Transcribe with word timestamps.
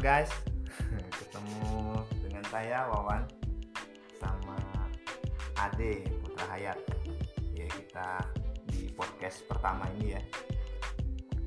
guys, 0.00 0.32
ketemu 1.20 2.00
dengan 2.24 2.40
saya 2.48 2.88
Wawan 2.88 3.20
sama 4.16 4.56
Ade 5.60 6.08
Putra 6.24 6.56
Hayat. 6.56 6.80
Ya 7.52 7.68
kita 7.68 8.24
di 8.72 8.88
podcast 8.96 9.44
pertama 9.44 9.84
ini 10.00 10.16
ya. 10.16 10.22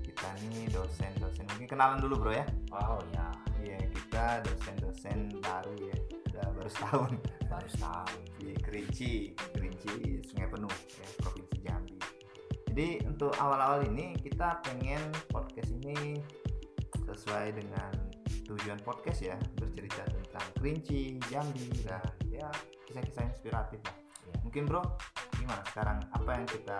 Kita 0.05 0.37
nih 0.45 0.69
dosen-dosen 0.69 1.49
mungkin 1.49 1.65
kenalan 1.65 1.97
dulu 1.97 2.21
bro 2.21 2.33
ya. 2.37 2.45
Oh 2.69 3.01
ya, 3.17 3.33
Iya 3.65 3.89
kita 3.89 4.45
dosen-dosen 4.45 5.33
baru 5.41 5.73
ya. 5.89 5.97
Udah 6.29 6.45
baru 6.53 6.69
setahun 6.69 7.11
baru 7.49 7.67
setahun. 7.73 8.13
di 8.37 8.53
Kerinci, 8.61 9.33
Kerinci 9.33 10.21
Sungai 10.29 10.45
Penuh 10.53 10.69
ya 11.01 11.07
Provinsi 11.25 11.57
Jambi. 11.65 11.97
Jadi 12.69 13.01
untuk 13.09 13.33
awal-awal 13.33 13.89
ini 13.89 14.13
kita 14.21 14.61
pengen 14.61 15.01
podcast 15.33 15.73
ini 15.73 16.21
sesuai 17.01 17.57
dengan 17.57 18.12
tujuan 18.53 18.79
podcast 18.85 19.19
ya 19.25 19.35
bercerita 19.57 20.05
tentang 20.05 20.45
Kerinci, 20.61 21.17
Jambi 21.27 21.73
dan 21.81 22.05
ya 22.29 22.47
kisah-kisah 22.85 23.25
inspiratif 23.25 23.81
lah. 23.81 23.97
Ya. 24.29 24.35
Mungkin 24.45 24.63
bro 24.69 24.81
gimana 25.41 25.61
sekarang 25.73 25.97
apa 26.13 26.29
yang 26.37 26.47
kita 26.47 26.79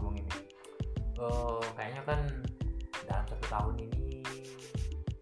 omongin 0.00 0.24
ini? 0.24 0.42
Oh, 1.20 1.62
kayaknya 1.78 2.02
kan 2.08 2.20
dalam 3.06 3.24
satu 3.28 3.44
tahun 3.46 3.74
ini 3.86 4.24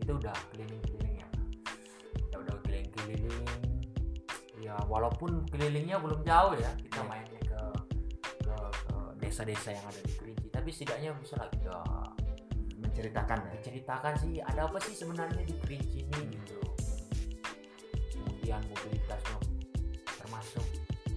kita 0.01 0.13
udah 0.17 0.35
keliling-keliling 0.55 1.17
ya. 1.21 1.29
Kita 2.17 2.37
udah 2.39 2.55
keliling-keliling. 2.65 3.47
Ya 4.63 4.79
walaupun 4.87 5.45
kelilingnya 5.51 5.99
belum 5.99 6.23
jauh 6.23 6.55
ya, 6.57 6.71
kita 6.79 7.03
Ya. 7.03 7.09
mainnya 7.11 7.41
ke 7.43 7.61
ke 8.47 8.55
ke 8.87 8.97
desa-desa 9.21 9.75
yang 9.75 9.85
ada 9.85 10.01
di 10.01 10.15
Kerinci. 10.15 10.47
Tapi 10.49 10.69
setidaknya 10.71 11.11
bisa 11.19 11.35
lah 11.37 11.51
kita 11.51 11.77
Menceritakan 12.93 13.39
ya. 13.49 13.57
ceritakan 13.65 14.15
sih 14.21 14.33
ada 14.45 14.69
apa 14.69 14.79
sih 14.85 14.93
sebenarnya 14.93 15.43
di 15.49 15.55
Kerinci 15.57 16.05
ini 16.05 16.13
Hmm. 16.13 16.29
gitu. 16.29 16.61
Kemudian 18.13 18.61
mobilitasnya 18.69 19.37
termasuk 20.21 20.67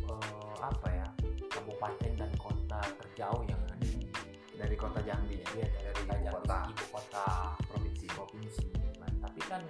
eh, 0.07 0.55
apa 0.63 0.87
ya 0.87 1.07
kabupaten 1.51 2.11
dan 2.15 2.31
kota 2.39 2.79
terjauh 2.79 3.43
yang 3.43 3.59
ada 3.67 3.75
di 3.83 4.07
Dari 4.55 4.75
kota 4.79 5.03
Jambi 5.03 5.35
ya. 5.35 5.47
Iya, 5.51 5.67
dari 5.67 5.83
Dari 5.83 5.99
kota 6.07 6.15
ibu 6.15 6.31
kota 6.31 6.57
ibu 6.71 6.85
kota 6.95 7.25
provinsi. 7.67 8.05
provinsi. 8.07 8.65
Nah, 9.03 9.11
tapi 9.19 9.39
kan 9.43 9.61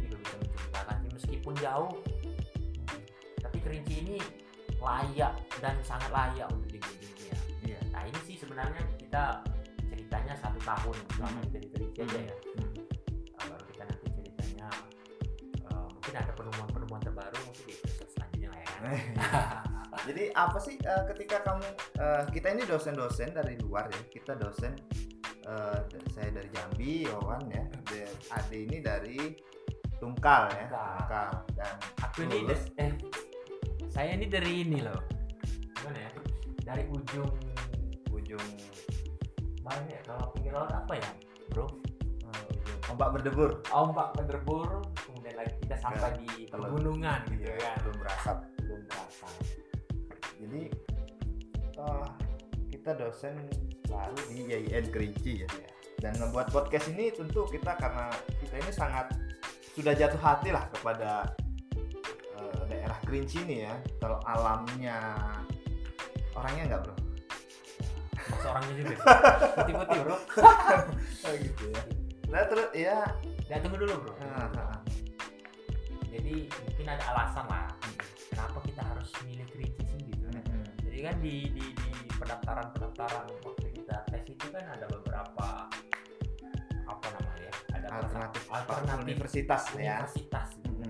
juga 0.00 0.16
bisa 0.16 0.34
menceritakan 0.40 0.96
sih 0.96 1.10
meskipun 1.12 1.54
jauh, 1.60 1.92
tapi 3.38 3.58
Kerinci 3.60 3.94
ini 4.00 4.16
layak 4.80 5.36
dan 5.60 5.76
sangat 5.84 6.08
layak 6.08 6.48
untuk 6.48 6.72
dikunjungi 6.72 7.24
ya. 7.28 7.38
Iya. 7.68 7.80
Nah 7.92 8.02
ini 8.08 8.20
sih 8.24 8.36
sebenarnya 8.40 8.80
kita 8.96 9.44
ceritanya 10.08 10.34
satu 10.40 10.56
tahun 10.64 10.96
selama 11.12 11.36
Hmm. 11.36 11.44
kita 11.44 11.58
di 11.60 11.68
Kerinci 11.68 12.00
aja 12.00 12.18
ya. 12.24 12.36
Hmm. 12.56 12.72
Baru 13.44 13.64
kita 13.68 13.82
nanti 13.84 14.06
ceritanya 14.10 14.68
eh, 15.68 15.86
mungkin 15.86 16.14
ada 16.16 16.32
penemuan-penemuan 16.32 17.00
terbaru 17.04 17.36
mungkin 17.44 17.64
di 17.68 17.74
episode 17.76 18.10
selanjutnya 18.10 18.50
ya. 18.56 18.66
Jadi 20.08 20.24
apa 20.32 20.56
sih 20.56 20.80
eh, 20.80 21.02
ketika 21.12 21.36
kamu 21.44 21.64
eh, 22.00 22.22
kita 22.32 22.46
ini 22.56 22.62
dosen-dosen 22.64 23.36
dari 23.36 23.60
luar 23.60 23.92
ya, 23.92 24.00
kita 24.08 24.32
dosen 24.34 24.72
dari- 25.44 26.08
saya 26.12 26.28
dari 26.30 26.48
Jambi, 26.48 27.04
Wawan 27.08 27.48
ya, 27.48 27.64
Ade 28.30 28.64
ini 28.64 28.80
dari 28.80 29.36
Tungkal 29.96 30.48
ya, 30.52 30.68
Tungkal. 30.72 31.30
Dan 31.52 31.74
Aku 32.00 32.24
ini 32.24 32.44
des- 32.44 32.72
eh 32.76 32.92
saya 33.88 34.12
ini 34.12 34.24
dari 34.24 34.64
ini 34.64 34.80
loh. 34.80 35.04
Gimana 35.74 36.00
ya? 36.00 36.10
Dari 36.64 36.84
ujung 36.88 37.28
ujung 38.08 38.44
mana 39.68 39.84
ya 39.92 40.00
kalau 40.08 40.24
pinggir 40.32 40.52
laut 40.56 40.72
apa 40.72 40.92
ya, 40.96 41.10
Bro? 41.52 41.66
ujung 41.68 42.80
ombak 42.92 43.08
berdebur 43.20 43.50
Ombak 43.68 44.08
Penderbur, 44.16 44.68
kemudian 44.96 45.34
lagi 45.36 45.54
kita 45.64 45.76
sampai 45.76 46.10
di 46.20 46.48
pegunungan 46.48 47.20
gitu 47.32 47.44
Iya, 47.44 47.56
kan. 47.60 47.76
belum 47.84 47.96
berasap. 48.00 48.36
Belum 48.64 48.80
terasa. 48.88 49.28
Jadi 50.38 50.62
eh, 51.76 52.06
kita 52.72 52.90
dosen 52.96 53.34
baru 53.88 54.16
di 54.32 54.36
YIN 54.48 54.86
Kerinci 54.92 55.32
ya. 55.44 55.48
Dan 55.98 56.14
membuat 56.22 56.54
podcast 56.54 56.86
ini 56.94 57.10
tentu 57.10 57.42
kita 57.50 57.74
karena 57.74 58.06
kita 58.38 58.54
ini 58.60 58.70
sangat 58.70 59.10
sudah 59.74 59.92
jatuh 59.96 60.20
hati 60.20 60.48
lah 60.54 60.64
kepada 60.72 61.28
eh, 62.40 62.60
daerah 62.68 62.98
Kerinci 63.04 63.44
ini 63.44 63.64
ya. 63.68 63.74
Kalau 64.00 64.20
alamnya 64.24 64.96
orangnya 66.36 66.62
enggak 66.72 66.80
bro? 66.88 66.94
Masa 68.28 68.46
orangnya 68.52 68.74
juga 68.76 68.94
sih. 68.98 69.06
Putih-putih, 69.56 69.98
Bro. 70.04 70.16
Oh 71.24 71.32
gitu 71.36 71.64
ya. 71.72 71.82
Nah 72.28 72.42
terus 72.46 72.68
ya. 72.76 72.98
Ya 73.48 73.56
tunggu 73.64 73.76
dulu, 73.80 73.94
Bro. 74.04 74.12
ah, 74.20 74.44
ah, 74.44 74.58
ah. 74.76 74.80
Jadi 76.08 76.48
mungkin 76.50 76.86
ada 76.88 77.04
alasan 77.14 77.44
lah 77.48 77.66
kenapa 78.28 78.58
kita 78.64 78.82
harus 78.84 79.08
milih 79.24 79.46
Kerinci 79.48 79.96
gitu. 80.08 80.24
Mm-mm. 80.28 80.62
Jadi 80.84 80.98
kan 81.00 81.16
di 81.20 81.34
di, 81.52 81.64
di 81.72 81.88
pendaftaran 82.12 82.66
pendaftaran 82.74 83.24
waktu 83.40 83.66
kita 83.72 83.96
tes 84.08 84.22
itu 84.26 84.46
kan 84.50 84.64
ada 84.68 84.84
beberapa 84.88 85.46
apa 86.84 87.06
namanya 87.16 87.48
ya? 87.48 87.52
Ada 87.76 87.86
Alternatif, 87.88 88.42
alternatif 88.50 89.04
universitas 89.04 89.62
ya. 89.76 90.00
universitas. 90.04 90.46
gitu. 90.60 90.84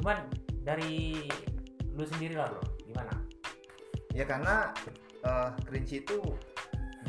Cuman 0.00 0.16
dari 0.62 1.24
lu 1.90 2.04
sendiri 2.06 2.38
lah 2.38 2.48
bro, 2.48 2.62
gimana? 2.84 3.12
Ya 4.12 4.24
karena 4.24 4.70
eh, 5.20 5.48
Kerinci 5.66 6.04
itu 6.04 6.16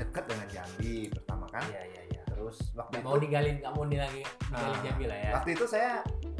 dekat 0.01 0.23
dengan 0.25 0.47
Jambi 0.49 0.95
pertama 1.07 1.45
kan. 1.47 1.61
Iya 1.67 1.81
iya 1.85 2.01
iya. 2.09 2.21
Terus 2.25 2.57
waktu 2.73 2.91
Nggak 2.91 3.01
itu 3.01 3.07
mau 3.07 3.19
digalin, 3.19 3.55
nggak 3.57 3.71
mau 3.71 3.85
digalin, 3.85 4.25
digalin 4.25 4.73
Ah. 4.73 4.81
Jambi 4.81 5.05
lah 5.05 5.17
ya. 5.19 5.31
waktu 5.31 5.49
itu 5.51 5.65
saya 5.65 5.91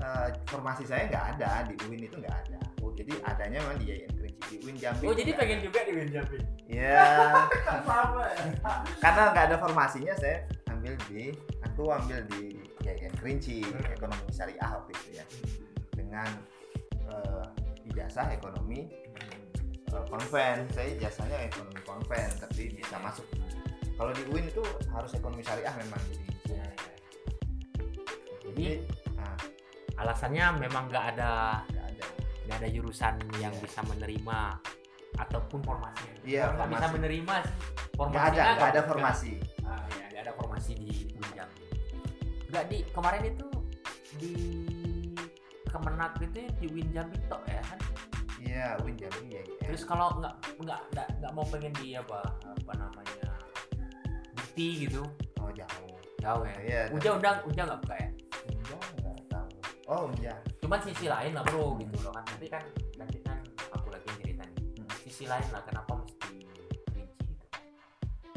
eh, 0.02 0.28
formasi 0.46 0.84
saya 0.84 1.02
nggak 1.08 1.26
ada 1.32 1.50
di 1.64 1.74
UIN 1.86 2.02
itu 2.04 2.18
nggak 2.18 2.38
ada 2.42 2.58
oh 2.82 2.90
jadi 2.92 3.14
adanya 3.22 3.62
memang 3.62 3.78
di 3.78 3.86
YIN 3.88 4.10
Kerinci 4.12 4.42
di 4.50 4.56
UIN 4.60 4.76
Jambi 4.76 5.04
Oh 5.06 5.14
jadi 5.14 5.32
pengen 5.32 5.58
ada. 5.62 5.64
juga 5.64 5.80
di 5.86 5.92
Win 5.94 6.10
Jambi? 6.10 6.38
ya 6.82 7.06
Sama 7.86 8.26
ya. 8.26 8.46
karena 8.98 9.22
nggak 9.30 9.46
ada 9.46 9.58
formasinya 9.58 10.14
saya 10.16 10.38
ambil 10.68 10.98
di 11.06 11.30
aku 11.62 11.84
ambil 11.88 12.20
di 12.28 12.58
YIN 12.82 13.14
Kerinci 13.16 13.62
Hmm. 13.62 13.94
ekonomi 13.94 14.26
syariah 14.28 14.70
waktu 14.74 14.92
itu 14.98 15.10
ya 15.14 15.26
dengan 15.94 16.30
eh, 17.06 17.46
ijazah 17.86 18.26
ekonomi 18.32 18.90
konven 20.08 20.58
saya 20.72 20.88
ijazahnya 20.96 21.38
ekonomi 21.46 21.82
konven 21.84 22.30
tapi 22.40 22.72
bisa 22.72 22.96
masuk 23.00 23.28
kalau 23.96 24.12
di 24.12 24.24
UIN 24.28 24.48
itu 24.48 24.64
harus 24.90 25.12
ekonomi 25.14 25.44
syariah 25.44 25.74
memang 25.78 26.02
jadi 26.10 26.26
Iya, 26.52 26.66
iya. 26.68 26.94
Jadi 28.42 28.68
nah, 29.14 29.38
alasannya 29.98 30.46
memang 30.60 30.90
nggak 30.90 31.06
ada 31.16 31.62
nggak 31.70 31.86
ada 31.96 32.06
nggak 32.44 32.58
ada 32.60 32.68
jurusan 32.70 33.16
yang 33.38 33.54
Iya. 33.56 33.62
bisa 33.64 33.80
menerima 33.86 34.40
ataupun 35.16 35.60
formasi. 35.62 36.08
Iya, 36.24 36.52
nggak 36.52 36.68
bisa 36.68 36.80
formasi. 36.82 36.96
menerima 36.98 37.36
sih 37.40 37.56
nggak 37.56 37.96
formasinya 37.96 38.42
ada 38.44 38.56
nggak 38.58 38.72
ada 38.74 38.82
formasi 38.84 39.32
Ah, 39.62 39.84
ya, 39.94 40.06
nggak 40.10 40.22
ada 40.26 40.32
formasi 40.34 40.72
di 40.76 40.96
Gunjang. 41.14 41.52
Nggak 42.50 42.64
di 42.68 42.78
kemarin 42.90 43.24
itu 43.28 43.48
di 44.18 44.32
Kemenak 45.72 46.20
itu 46.20 46.42
di 46.60 46.68
Winjambi 46.68 47.16
tok 47.32 47.44
ya 47.48 47.64
kan. 47.64 47.80
Iya, 48.52 48.76
Win 48.84 48.96
Jambi 49.00 49.40
ya. 49.40 49.44
Terus 49.64 49.88
kalau 49.88 50.12
nggak 50.20 50.36
nggak 50.60 51.08
nggak 51.24 51.32
mau 51.32 51.48
pengen 51.48 51.72
di 51.80 51.96
apa 51.96 52.20
apa 52.44 52.74
namanya 52.76 53.32
bukti 54.36 54.84
gitu 54.88 55.08
oh 55.40 55.50
jauh. 55.56 55.96
jauh 56.20 56.44
ya. 56.44 56.58
Iya. 56.60 56.82
Uja 56.92 57.10
undang 57.16 57.38
Uja 57.48 57.62
nggak 57.64 57.80
buka 57.88 57.96
ya. 57.96 58.10
Unja 58.52 58.76
nggak 58.76 59.18
tahu. 59.32 59.50
Oh 59.88 60.04
iya. 60.20 60.36
Cuman 60.60 60.80
sisi 60.84 61.08
lain 61.08 61.32
lah 61.32 61.44
bro 61.48 61.80
gitu 61.80 61.96
loh 62.04 62.12
kan. 62.12 62.28
Tapi 62.28 62.46
kan 62.52 62.64
nanti 63.00 63.18
kan 63.24 63.40
aku 63.72 63.88
lagi 63.88 64.08
cerita 64.20 64.44
nih. 64.44 64.84
Hmm. 64.84 64.90
Sisi 65.08 65.24
lain 65.32 65.48
lah 65.56 65.64
kenapa 65.64 66.04
mesti 66.04 66.44
rinci 66.44 66.76
gitu. 66.76 67.00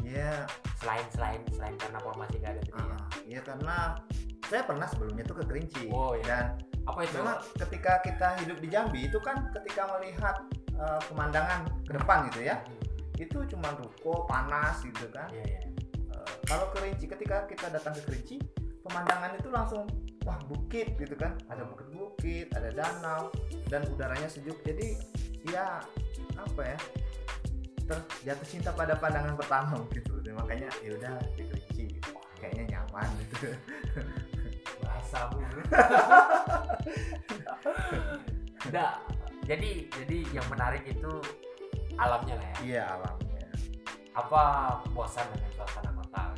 Iya. 0.07 0.47
Selain 0.79 1.05
selain 1.11 1.41
selain 1.51 1.75
karena 1.75 1.99
formasi 1.99 2.39
nggak 2.39 2.53
ada 2.55 2.61
tadi 2.63 2.71
ya. 2.71 2.95
ah, 2.95 3.07
Iya 3.27 3.39
karena 3.43 3.77
saya 4.45 4.61
pernah 4.61 4.85
sebelumnya 4.85 5.23
tuh 5.25 5.41
ke 5.41 5.43
Kerinci. 5.49 5.89
Oh, 5.89 6.13
iya. 6.13 6.25
dan 6.25 6.45
Apa 6.85 7.01
itu? 7.01 7.17
memang 7.17 7.37
ketika 7.57 7.93
kita 8.05 8.27
hidup 8.45 8.57
di 8.61 8.67
Jambi 8.69 9.09
itu 9.09 9.17
kan 9.17 9.49
ketika 9.57 9.89
melihat 9.97 10.45
eh, 10.77 11.01
pemandangan 11.09 11.65
ke 11.85 11.91
depan 11.97 12.29
gitu 12.29 12.45
ya 12.45 12.61
itu 13.15 13.47
cuma 13.47 13.71
ruko 13.79 14.27
panas 14.27 14.83
gitu 14.83 15.07
kan. 15.11 15.31
Iya 15.31 15.43
iya. 15.47 15.61
Eh, 16.13 16.33
kalau 16.45 16.69
Kerinci 16.75 17.07
ketika 17.07 17.47
kita 17.47 17.71
datang 17.71 17.95
ke 17.95 18.01
Kerinci 18.05 18.37
pemandangan 18.85 19.33
itu 19.39 19.49
langsung 19.49 19.89
wah 20.27 20.37
bukit 20.45 20.93
gitu 20.99 21.15
kan. 21.17 21.33
Ada 21.49 21.65
bukit-bukit 21.65 22.53
ada 22.53 22.69
danau 22.75 23.31
dan 23.71 23.87
udaranya 23.89 24.27
sejuk. 24.27 24.59
Jadi 24.61 24.99
ya 25.49 25.79
apa 26.35 26.61
ya 26.61 26.77
terjatuh 27.85 28.47
cinta 28.49 28.69
pada 28.73 28.93
pandangan 28.99 29.33
pertama 29.39 29.79
gitu. 29.95 30.21
Dan 30.21 30.37
makanya 30.37 30.69
ya 30.83 30.91
udah 30.93 31.15
di 31.33 31.43
Kerinci 31.49 31.83
gitu. 31.97 32.11
Kayaknya 32.35 32.77
nyaman 32.77 33.07
gitu 33.25 33.47
bahasa 35.15 35.31
bu 35.31 35.39
Nggak, 38.65 38.97
jadi 39.47 39.87
jadi 39.87 40.17
yang 40.35 40.43
menarik 40.51 40.83
itu 40.83 41.13
alamnya 41.95 42.35
lah 42.35 42.43
ya? 42.43 42.59
Iya 42.65 42.83
alamnya. 42.97 43.47
Apa 44.17 44.43
bosan 44.91 45.23
dengan 45.31 45.51
suasana 45.55 45.95
kota? 45.95 46.35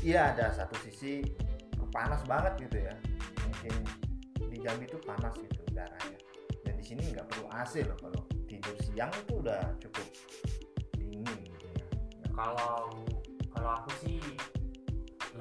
Iya 0.00 0.32
ada 0.32 0.48
satu 0.54 0.78
sisi 0.86 1.20
panas 1.92 2.24
banget 2.24 2.56
gitu 2.68 2.78
ya. 2.88 2.94
Mungkin 3.44 3.74
di 4.48 4.56
Jambi 4.64 4.88
itu 4.88 4.96
panas 5.04 5.36
gitu 5.36 5.60
udaranya. 5.68 6.18
Dan 6.64 6.72
di 6.78 6.84
sini 6.86 7.12
nggak 7.12 7.28
perlu 7.28 7.52
AC 7.52 7.84
loh 7.84 7.96
kalau 8.00 8.24
tidur 8.48 8.76
siang 8.80 9.12
itu 9.12 9.34
udah 9.42 9.76
cukup 9.82 10.08
dingin 10.96 11.38
gitu 11.44 11.66
ya. 11.74 11.84
Kalau 12.32 12.88
kalau 13.52 13.70
aku 13.82 13.90
sih 14.00 14.22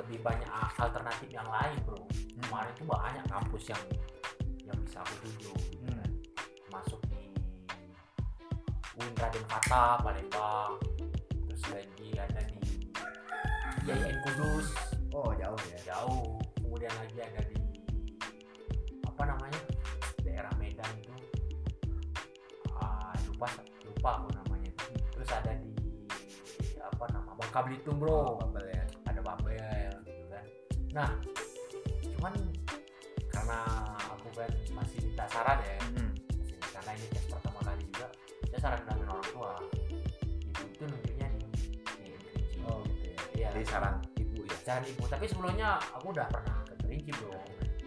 lebih 0.08 0.24
banyak 0.24 0.48
alternatif 0.80 1.28
yang 1.28 1.44
lain 1.52 1.76
bro. 1.84 2.00
Kemarin 2.48 2.72
tuh 2.80 2.88
banyak 2.88 3.26
kampus 3.28 3.76
yang 3.76 3.84
yang 4.64 4.80
bisa 4.88 5.04
aku 5.04 5.16
tuju 5.28 5.52
Hmm. 5.84 6.08
masuk 6.72 7.04
di 7.12 7.28
UIN 8.96 9.12
Raden 9.20 9.44
Fata 9.52 10.00
Palembang 10.00 10.80
terus 11.44 11.64
lagi 11.76 12.10
ada 12.16 12.40
di 12.48 12.88
IAIN 13.84 14.16
Kudus. 14.24 14.72
Oh 15.12 15.36
jauh 15.36 15.60
ya? 15.76 15.80
Jauh. 15.92 16.40
Kemudian 16.56 16.94
lagi 17.04 17.20
ada 17.20 17.42
di 17.44 17.60
apa 19.04 19.24
namanya 19.28 19.62
daerah 20.24 20.52
Medan 20.56 20.88
itu. 21.04 21.12
Ah, 22.80 23.12
lupa 23.28 23.52
lupa 23.84 24.10
aku 24.24 24.28
namanya. 24.40 24.72
Itu 24.72 24.88
terus 25.20 25.30
ada 25.36 25.52
di 25.52 25.76
apa 26.80 27.06
nama 27.12 27.36
Bangka 27.36 27.60
Belitung 27.68 28.00
bro. 28.00 28.40
Babel 28.40 28.67
nah 30.98 31.14
cuman 32.18 32.34
karena 33.30 33.60
aku 34.18 34.34
kan 34.34 34.50
masih 34.74 34.98
minta 35.06 35.30
saran 35.30 35.62
ya 35.62 35.78
Hmm. 35.94 36.10
masih, 36.42 36.58
karena 36.74 36.92
ini 36.98 37.06
tes 37.14 37.26
pertama 37.30 37.60
kali 37.62 37.86
juga 37.94 38.08
saya 38.50 38.60
saran 38.66 38.82
dengan 38.90 39.14
orang 39.14 39.30
tua. 39.30 39.54
Ibu 40.42 40.64
itu 40.74 40.84
nunjuknya 40.90 41.28
di 41.38 41.46
di 41.46 41.78
Kerinci 41.86 42.58
oh 42.66 42.82
gitu 42.90 43.06
ya. 43.14 43.18
Iya. 43.38 43.48
jadi 43.54 43.66
saran 43.70 43.96
ibu 44.18 44.38
ya? 44.42 44.58
Saran 44.66 44.84
ibu 44.90 45.04
tapi 45.06 45.26
sebelumnya 45.30 45.78
aku 45.94 46.06
udah 46.18 46.26
pernah 46.34 46.58
ke 46.66 46.74
Kerinci 46.82 47.12
bro. 47.14 47.38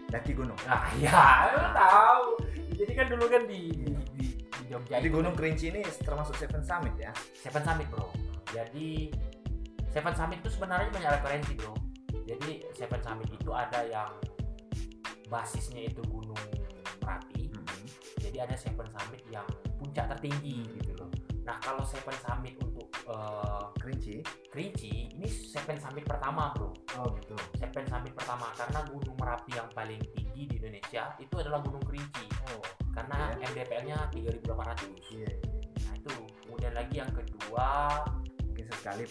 Daki 0.07 0.31
gunung? 0.31 0.59
Nah 0.63 0.87
ya 0.95 1.51
lu 1.51 1.67
tahu. 1.75 2.25
Jadi 2.79 2.91
kan 2.95 3.05
dulu 3.11 3.25
kan 3.27 3.43
di 3.43 3.61
di, 3.75 3.91
di, 4.15 4.25
di 4.39 4.63
Jogja 4.71 5.03
jadi 5.03 5.09
gunung 5.11 5.35
kan 5.35 5.39
Kerinci 5.43 5.67
ini 5.67 5.83
termasuk 5.99 6.39
Seven 6.39 6.63
Summit 6.63 6.95
ya? 6.95 7.11
Seven 7.35 7.59
Summit 7.59 7.91
bro. 7.91 8.07
Jadi 8.55 9.11
Seven 9.91 10.15
Summit 10.15 10.39
itu 10.39 10.49
sebenarnya 10.55 10.87
banyak 10.95 11.11
referensi 11.19 11.59
bro 11.59 11.90
jadi 12.31 12.63
Seven 12.71 13.01
Summit 13.03 13.29
itu 13.35 13.51
ada 13.51 13.83
yang 13.83 14.11
basisnya 15.27 15.91
itu 15.91 15.99
gunung 16.07 16.39
Merapi. 17.01 17.51
Hmm. 17.51 17.83
jadi 18.21 18.47
ada 18.47 18.55
Seven 18.55 18.87
Summit 18.87 19.19
yang 19.27 19.43
puncak 19.75 20.07
tertinggi 20.15 20.63
gitu 20.79 20.95
loh. 20.95 21.11
Nah 21.43 21.57
kalau 21.59 21.83
Seven 21.83 22.13
Summit 22.23 22.55
untuk 22.61 22.87
eh, 23.09 23.63
Kerinci? 23.81 24.23
Kerinci 24.47 25.11
ini 25.17 25.27
Seven 25.27 25.75
Summit 25.81 26.07
pertama 26.07 26.55
bro. 26.55 26.71
Oh 27.01 27.11
gitu. 27.19 27.35
Seven 27.59 27.83
Summit 27.89 28.13
pertama 28.15 28.47
karena 28.55 28.79
gunung 28.87 29.17
Merapi 29.19 29.51
yang 29.57 29.67
paling 29.75 29.99
tinggi 30.15 30.47
di 30.47 30.55
Indonesia 30.61 31.11
itu 31.19 31.35
adalah 31.35 31.59
gunung 31.59 31.83
Kerinci. 31.83 32.25
Oh 32.55 32.63
karena 32.95 33.33
Iya. 33.35 33.47
MDPL-nya 33.51 33.97
3800 34.13 34.93
iya, 35.15 35.27
iya. 35.27 35.31
nah 35.89 35.93
itu. 35.97 36.15
Kemudian 36.45 36.73
lagi 36.75 36.95
yang 37.01 37.11
kedua 37.11 37.67
mungkin 38.45 38.65
sekali 38.77 39.03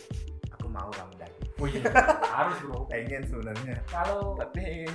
mau 0.71 0.89
lah 0.95 1.07
mendaki 1.11 1.43
oh 1.61 1.67
iya 1.69 1.83
harus 2.41 2.57
bro. 2.65 2.89
Pengen 2.89 3.23
sebenarnya. 3.27 3.77
Kalau 3.85 4.33
tapi 4.35 4.89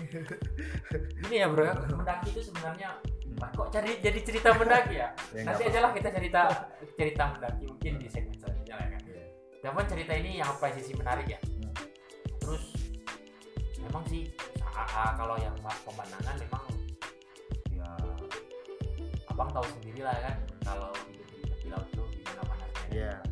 gini 1.21 1.35
ya 1.37 1.47
bro 1.47 1.61
ya. 1.61 1.73
Mendaki 1.93 2.27
itu 2.33 2.41
sebenarnya 2.41 2.89
Wah, 3.35 3.51
kok 3.51 3.67
cari 3.67 3.99
jadi 3.99 4.19
cerita 4.23 4.55
mendaki 4.55 4.95
ya? 4.95 5.11
Ya 5.35 5.41
nanti 5.43 5.67
aja 5.67 5.79
lah 5.83 5.91
kita 5.91 6.09
cerita 6.09 6.41
cerita 6.95 7.23
mendaki 7.35 7.63
mungkin 7.67 7.93
di 7.99 8.07
segmen 8.07 8.33
selanjutnya 8.39 8.75
lah 8.79 8.85
kan 8.87 8.99
apa-apa. 9.03 9.11
Iya. 9.11 9.25
Cuman 9.61 9.85
cerita 9.85 10.13
ini 10.15 10.31
yang 10.39 10.47
apa 10.47 10.65
sisi 10.71 10.91
menarik 10.95 11.27
ya? 11.27 11.39
Hmm. 11.43 11.73
terus 12.39 12.63
memang 13.81 14.03
sih 14.05 14.29
kalau 15.17 15.35
yang 15.37 15.55
ma- 15.61 15.81
pemandangan 15.83 16.35
memang 16.39 16.63
ya 17.69 17.89
abang 19.27 19.49
tahu 19.51 19.65
sendiri 19.77 20.01
lah 20.01 20.15
kan 20.15 20.35
kalau 20.63 20.89
hidup 21.09 21.27
di 21.29 21.37
tepi 21.43 21.67
laut 21.69 21.87
tuh 21.91 22.05
gimana 22.09 22.41
panasnya. 22.45 22.87
Iya. 22.89 23.11
panas 23.19 23.24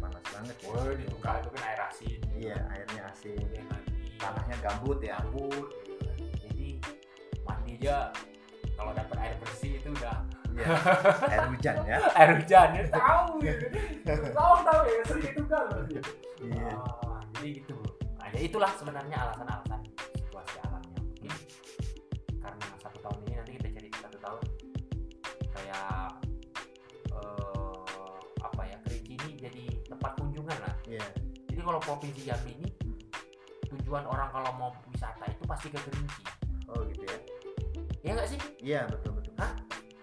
banget 0.63 0.79
ya 0.79 0.87
Woi, 0.87 0.93
di 0.95 1.05
Tunggal 1.11 1.35
itu 1.43 1.49
kan 1.51 1.61
air 1.67 1.81
asin. 1.91 2.19
Iya 2.39 2.57
airnya 2.71 3.01
asin. 3.11 3.35
Kemudian 3.35 3.67
lagi 3.67 3.91
tanahnya 4.15 4.55
gambut 4.63 4.99
ya. 5.03 5.17
Kan. 5.19 5.27
jadi 6.39 6.67
mandi 7.43 7.73
aja. 7.83 7.97
Kalau 8.73 8.91
dapat 8.95 9.17
air 9.19 9.35
bersih 9.43 9.71
itu 9.77 9.89
udah. 9.91 10.17
Iya. 10.53 10.65
Air 11.27 11.45
hujan 11.51 11.75
ya. 11.83 11.97
Air 12.19 12.31
hujan 12.39 12.67
ya. 12.77 12.83
Tahu 12.87 13.29
gitu 13.41 13.65
tahu 14.31 14.55
tahu 14.63 14.81
ya. 14.87 15.01
Sering 15.05 15.25
itu 15.27 15.43
kan. 15.49 15.65
Iya. 16.39 16.71
Ah, 16.77 17.19
jadi 17.35 17.49
gitu. 17.59 17.77
Nah, 18.17 18.27
ya 18.31 18.39
itulah 18.39 18.71
sebenarnya 18.79 19.17
alasan-alasan 19.19 19.82
kalau 31.63 31.79
provinsi 31.79 32.21
Jambi 32.23 32.51
ini 32.53 32.69
tujuan 33.69 34.03
orang 34.03 34.29
kalau 34.29 34.51
mau 34.53 34.69
wisata 34.87 35.25
itu 35.25 35.43
pasti 35.43 35.67
ke 35.67 35.79
Kerinci 35.79 36.21
oh 36.67 36.83
gitu 36.85 37.03
ya? 37.03 37.17
Ya 38.01 38.11
nggak 38.13 38.27
sih? 38.27 38.39
Iya 38.59 38.81
betul 38.87 39.11
betul. 39.13 39.33
Hah? 39.35 39.51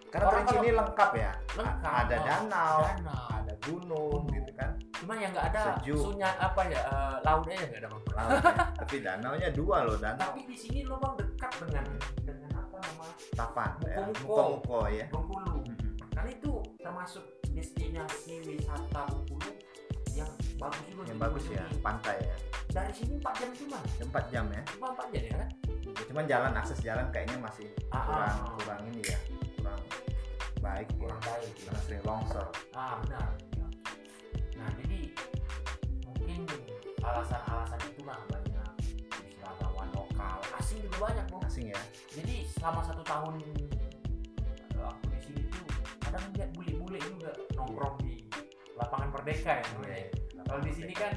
karena 0.09 0.25
Orang 0.27 0.43
Kerinci 0.43 0.51
kalau- 0.53 0.65
ini 0.65 0.73
lengkap 0.75 1.11
ya? 1.15 1.33
Lengkap 1.55 1.93
ada 1.95 2.15
Oh, 2.15 2.25
danau 2.25 2.79
danau. 2.83 3.27
ada 3.33 3.55
gunung 3.61 4.23
gitu 4.29 4.51
kan? 4.53 4.71
Cuma 4.93 5.13
yang 5.15 5.31
nggak 5.31 5.47
ada 5.49 5.63
Sejuk. 5.77 6.01
sunya 6.03 6.29
apa 6.37 6.61
ya 6.67 6.81
eh, 6.83 7.17
lautnya 7.23 7.55
yang 7.57 7.69
nggak 7.69 7.81
ada 7.81 7.89
bang 7.89 8.03
laut 8.11 8.31
ya. 8.35 8.53
tapi 8.75 8.97
danaunya 9.01 9.49
dua 9.51 9.77
loh 9.85 9.97
danau. 9.97 10.21
Tapi 10.27 10.41
di 10.45 10.57
sini 10.57 10.79
lo 10.83 10.97
bang 10.97 11.15
dekat 11.15 11.53
dengan 11.61 11.85
dengan 12.21 12.51
apa 12.55 12.77
nama? 12.77 13.07
Tapan 13.33 13.71
ya. 13.81 13.97
Muko-muko. 14.03 14.79
ya. 14.89 15.07
Bengkulu. 15.09 15.55
Mm-mm. 15.63 15.95
karena 16.11 16.31
itu 16.35 16.53
termasuk 16.77 17.25
destinasi 17.51 18.33
wisata 18.45 19.03
Bengkulu 19.07 19.51
yang 20.13 20.31
bagus 20.61 20.85
juga 20.93 21.03
yang 21.09 21.19
bagus 21.19 21.45
ya 21.49 21.65
ini. 21.65 21.81
pantai 21.81 22.17
ya 22.21 22.37
dari 22.71 22.93
sini 22.93 23.15
4 23.17 23.41
jam 23.41 23.51
cuma 23.57 23.79
4 24.13 24.33
jam 24.33 24.45
ya 24.53 24.63
cuma 24.77 24.87
4 24.93 25.13
jam 25.17 25.23
ya 25.25 25.35
kan 25.41 25.51
cuman 26.07 26.25
jalan 26.29 26.53
akses 26.55 26.79
jalan 26.85 27.07
kayaknya 27.09 27.37
masih 27.41 27.67
Ah, 27.91 28.05
kurang 28.05 28.37
ah. 28.37 28.53
kurang 28.61 28.81
ini 28.93 29.01
ya 29.09 29.19
kurang 29.57 29.81
baik 30.61 30.87
ya 30.93 30.97
kurang 31.01 31.21
baik 31.25 31.49
ya. 31.49 31.63
karena 31.65 31.81
sering 31.89 32.03
longsor 32.05 32.47
ah 32.77 32.95
benar 33.01 33.29
ya. 33.57 33.67
nah 34.61 34.69
jadi 34.85 35.01
mungkin 36.05 36.41
alasan-alasan 37.01 37.81
itulah 37.89 38.19
banyak 38.29 38.71
wisatawan 39.25 39.89
lokal 39.97 40.39
asing 40.61 40.79
juga 40.85 40.97
banyak 41.09 41.25
bro 41.33 41.41
asing 41.49 41.67
ya 41.73 41.81
jadi 42.13 42.45
selama 42.53 42.81
satu 42.85 43.03
tahun 43.03 43.35
eh, 43.41 44.85
aku 44.85 45.05
di 45.09 45.19
sini 45.25 45.41
tuh 45.49 45.65
kadang 46.05 46.25
lihat 46.37 46.51
bule-bule 46.53 47.01
juga 47.01 47.33
nongkrong 47.57 47.97
di 48.05 48.29
lapangan 48.77 49.09
merdeka 49.13 49.61
ya 49.61 49.65
namanya. 49.77 50.09
Kalau 50.51 50.67
di 50.67 50.75
sini 50.75 50.91
kan 50.99 51.15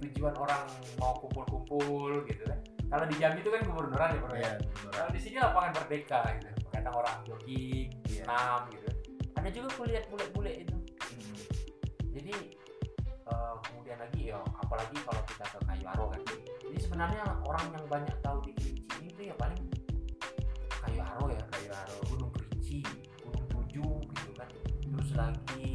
tujuan 0.00 0.32
orang 0.40 0.64
mau 0.96 1.12
kumpul-kumpul 1.20 2.24
gitu 2.24 2.42
kan. 2.48 2.56
Kalau 2.88 3.04
di 3.04 3.16
Jambi 3.20 3.44
itu 3.44 3.52
kan 3.52 3.60
gubernuran 3.68 4.16
ya 4.16 4.20
bro 4.24 4.32
ya? 4.32 4.40
Iya, 4.40 4.52
kalau 4.88 5.10
di 5.12 5.20
sini 5.20 5.36
lapangan 5.36 5.72
merdeka 5.76 6.20
gitu 6.40 6.48
kadang 6.72 6.94
orang 6.96 7.16
jogging 7.28 7.92
Iya. 8.08 8.24
senam 8.24 8.60
gitu. 8.72 8.88
Ada 9.36 9.48
juga 9.52 9.68
kulihat 9.76 10.04
bule-bule 10.08 10.52
itu. 10.64 10.76
Mm. 11.12 11.36
jadi 12.16 12.36
eh, 13.28 13.54
kemudian 13.68 13.98
lagi 14.00 14.20
ya 14.32 14.40
apalagi 14.40 14.96
kalau 15.04 15.20
kita 15.28 15.44
ke 15.52 15.58
Kayu 15.68 15.84
Aro 15.92 16.04
kan. 16.08 16.20
Jadi 16.64 16.78
sebenarnya 16.80 17.24
orang 17.44 17.64
yang 17.76 17.84
banyak 17.92 18.16
tahu 18.24 18.40
di 18.48 18.52
Kerinci 18.56 18.92
ini 19.04 19.08
tuh 19.12 19.24
ya 19.28 19.34
paling 19.36 19.60
Kayu 20.80 21.00
Aro 21.04 21.28
ya 21.28 21.42
kayu 21.52 21.70
aro 21.76 21.96
Gunung 22.08 22.32
Kerinci 22.32 22.80
Gunung 23.20 23.44
Tujuh 23.52 23.92
gitu 24.00 24.30
kan. 24.32 24.48
Terus 24.80 25.10
lagi 25.12 25.71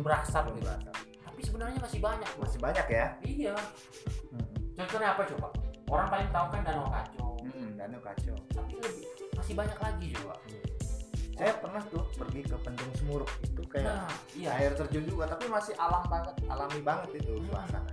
Berasap 0.00 0.42
belum 0.48 0.56
gitu 0.56 0.64
berasa. 0.64 0.90
tapi 1.20 1.40
sebenarnya 1.42 1.78
masih 1.78 2.00
banyak 2.00 2.30
Bro. 2.32 2.42
masih 2.46 2.60
banyak 2.60 2.86
ya? 2.88 3.06
Iya. 3.20 3.54
Mm. 4.30 4.46
contohnya 4.74 5.08
apa 5.12 5.22
coba? 5.28 5.48
Orang 5.84 6.06
paling 6.08 6.28
tahu 6.30 6.46
kan 6.48 6.60
Danau 6.62 6.88
Kacau 6.88 7.30
Mm, 7.44 7.76
danau 7.76 8.00
kacau 8.00 8.36
tapi 8.50 8.72
lebih 8.80 9.04
masih 9.36 9.52
banyak 9.52 9.76
lagi 9.76 10.06
coba. 10.16 10.34
Saya 11.34 11.52
pernah 11.60 11.82
tuh 11.84 12.00
pergi 12.14 12.40
ke 12.40 12.56
Pendung 12.56 12.88
Semuruk. 12.96 13.28
Itu 13.42 13.60
kayak 13.68 13.84
nah 13.84 14.08
iya. 14.32 14.54
air 14.56 14.72
terjun 14.72 15.04
juga 15.04 15.28
tapi 15.28 15.44
masih 15.46 15.76
alam 15.76 16.00
banget 16.08 16.32
alami 16.48 16.80
banget 16.80 17.20
itu 17.20 17.36
Hmm. 17.36 17.44
suasana 17.46 17.92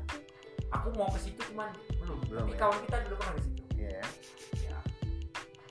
aku 0.71 0.87
mau 0.95 1.11
ke 1.11 1.19
situ 1.19 1.41
cuman 1.51 1.67
belum. 1.99 2.17
Belum 2.31 2.47
tapi 2.47 2.55
ya? 2.55 2.59
kawan 2.63 2.79
kita 2.85 2.95
dulu 3.03 3.15
pernah 3.19 3.33
ke 3.35 3.41
situ. 3.43 3.61
Iya. 3.75 3.89
Ya 3.91 4.05
ya 4.63 4.77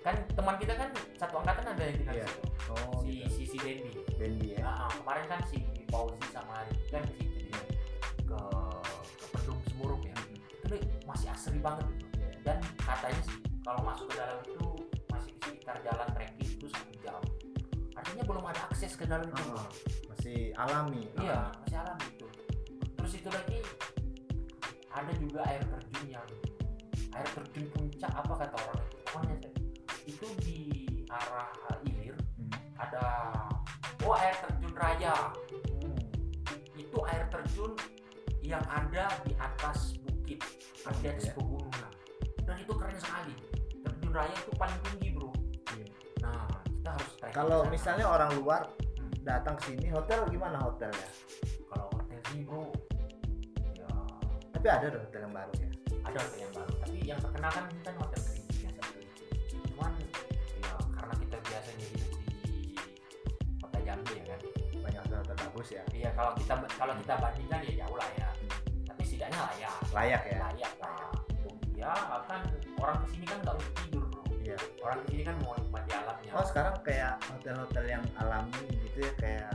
kan 0.04 0.14
teman 0.28 0.54
kita 0.56 0.72
kan 0.76 0.88
satu 1.16 1.34
angkatan 1.40 1.64
ada 1.72 1.82
yang 1.82 1.96
tinggal 1.96 2.14
Iya. 2.14 2.20
di 2.20 2.28
situ. 2.28 2.44
Oh 2.68 2.94
si 3.00 3.10
gitu. 3.16 3.26
si 3.32 3.42
si 3.48 3.56
Dendi. 3.58 3.90
Dendi 4.14 4.48
ya? 4.54 4.60
Nah, 4.62 4.92
kemarin 4.92 5.24
kan 5.26 5.40
si 5.48 5.56
Fauzi 5.90 6.26
sama 6.30 6.62
Arif 6.62 6.78
kan 6.88 7.02
ke 7.04 7.12
situ 7.18 7.38
dia 7.46 7.62
ke 8.24 8.40
ke 9.34 9.52
Semuruk 9.68 10.02
ya. 10.06 10.14
Itu 10.64 10.74
masih 11.04 11.28
asri 11.30 11.58
banget 11.58 11.86
itu 11.90 12.06
Iya. 12.16 12.30
dan 12.46 12.58
katanya 12.78 13.20
sih 13.26 13.36
kalau 13.60 13.80
masuk 13.82 14.06
ke 14.08 14.16
dalam 14.16 14.38
itu 14.42 14.66
masih 15.08 15.30
di 15.34 15.40
sekitar 15.44 15.76
jalan 15.82 16.08
trekking 16.14 16.50
itu 16.56 16.66
satu 16.70 16.92
jam 17.02 17.20
artinya 17.92 18.22
belum 18.24 18.44
ada 18.46 18.60
akses 18.70 18.96
ke 18.96 19.04
dalam 19.04 19.28
itu. 19.28 19.44
Ah, 19.52 19.68
masih 20.08 20.38
alami. 20.56 21.02
Iya 21.18 21.52
masih 21.60 21.76
alami 21.80 22.06
itu. 22.12 22.26
Terus 22.96 23.12
itu 23.16 23.28
lagi 23.28 23.58
ada 24.90 25.12
juga 25.16 25.40
air 25.46 25.62
terjun 25.62 26.06
yang 26.08 26.28
air 27.12 27.28
terjun 27.34 27.66
puncak 27.74 28.10
apa 28.10 28.32
kata 28.36 28.56
orang 28.56 28.78
itu? 28.80 28.96
Pokoknya 29.04 29.36
itu 30.06 30.26
di 30.42 30.58
arah 31.10 31.50
hilir 31.82 32.14
Hmm. 32.38 32.50
ada 32.78 33.04
oh 34.02 34.14
air 34.14 34.34
terjun 34.38 34.72
raya. 34.72 35.14
Hmm. 35.14 35.49
Itu 36.90 36.98
air 37.06 37.24
terjun 37.30 37.72
yang 38.42 38.64
ada 38.66 39.06
di 39.22 39.32
atas 39.36 39.94
bukit 40.02 40.42
Oh, 40.80 40.90
di 40.96 41.06
atas 41.06 41.28
iya. 41.28 41.34
pegunungan 41.36 41.90
dan 42.42 42.56
itu 42.56 42.72
keren 42.72 42.96
sekali 42.96 43.34
terjun 43.78 44.10
raya 44.10 44.32
itu 44.32 44.52
paling 44.56 44.78
tinggi 44.82 45.08
bro 45.12 45.30
Iya. 45.70 45.86
nah 46.18 46.48
kita 46.66 46.90
harus 46.90 47.10
Kalau 47.30 47.60
misalnya 47.66 48.06
orang 48.06 48.30
luar 48.34 48.62
Hmm. 48.96 49.12
datang 49.22 49.54
ke 49.54 49.70
sini, 49.70 49.86
hotel 49.88 50.24
gimana 50.26 50.56
hotelnya? 50.58 51.08
kalau 51.64 51.86
hotel 51.92 52.18
sih 52.26 52.42
bro 52.42 52.64
ya 53.76 53.86
Tapi 54.50 54.66
ada 54.66 54.86
dong 54.88 55.04
hotel 55.04 55.20
yang 55.22 55.34
baru 55.36 55.52
ya. 55.54 55.68
ada 56.02 56.18
hotel 56.18 56.38
yang 56.40 56.52
baru 56.52 56.72
tapi 56.76 56.96
yang 57.04 57.18
terkenal 57.20 57.50
kan 57.50 57.64
ini 57.68 57.80
kan 57.80 57.94
hotel 57.96 58.20
bagus 65.60 65.76
ya. 65.76 65.84
iya 65.92 66.10
kalau 66.16 66.32
kita 66.34 66.56
kalau 66.72 66.94
kita 66.96 67.14
bandingkan 67.20 67.60
ya 67.62 67.84
jauh 67.84 67.96
lah 68.00 68.08
ya 68.16 68.28
tapi 68.82 69.02
setidaknya 69.04 69.38
layak 69.44 69.74
Layak 69.92 70.22
ya. 70.24 70.38
layak 70.40 70.72
lah 70.80 70.96
ya 71.76 71.92
kan 72.24 72.40
orang 72.80 72.96
ke 72.96 73.06
sini 73.12 73.24
kan 73.28 73.38
nggak 73.44 73.54
untuk 73.60 73.72
tidur 73.76 74.04
bro 74.08 74.22
Iya. 74.40 74.56
orang 74.80 74.96
ke 74.96 75.06
sini 75.06 75.22
kan 75.22 75.36
mau 75.44 75.52
nikmati 75.52 75.90
alamnya 75.92 76.32
Oh 76.32 76.44
sekarang 76.44 76.74
kayak 76.80 77.12
hotel-hotel 77.28 77.84
yang 77.86 78.04
alami 78.16 78.56
gitu 78.80 78.98
ya 79.00 79.12
kayak 79.14 79.52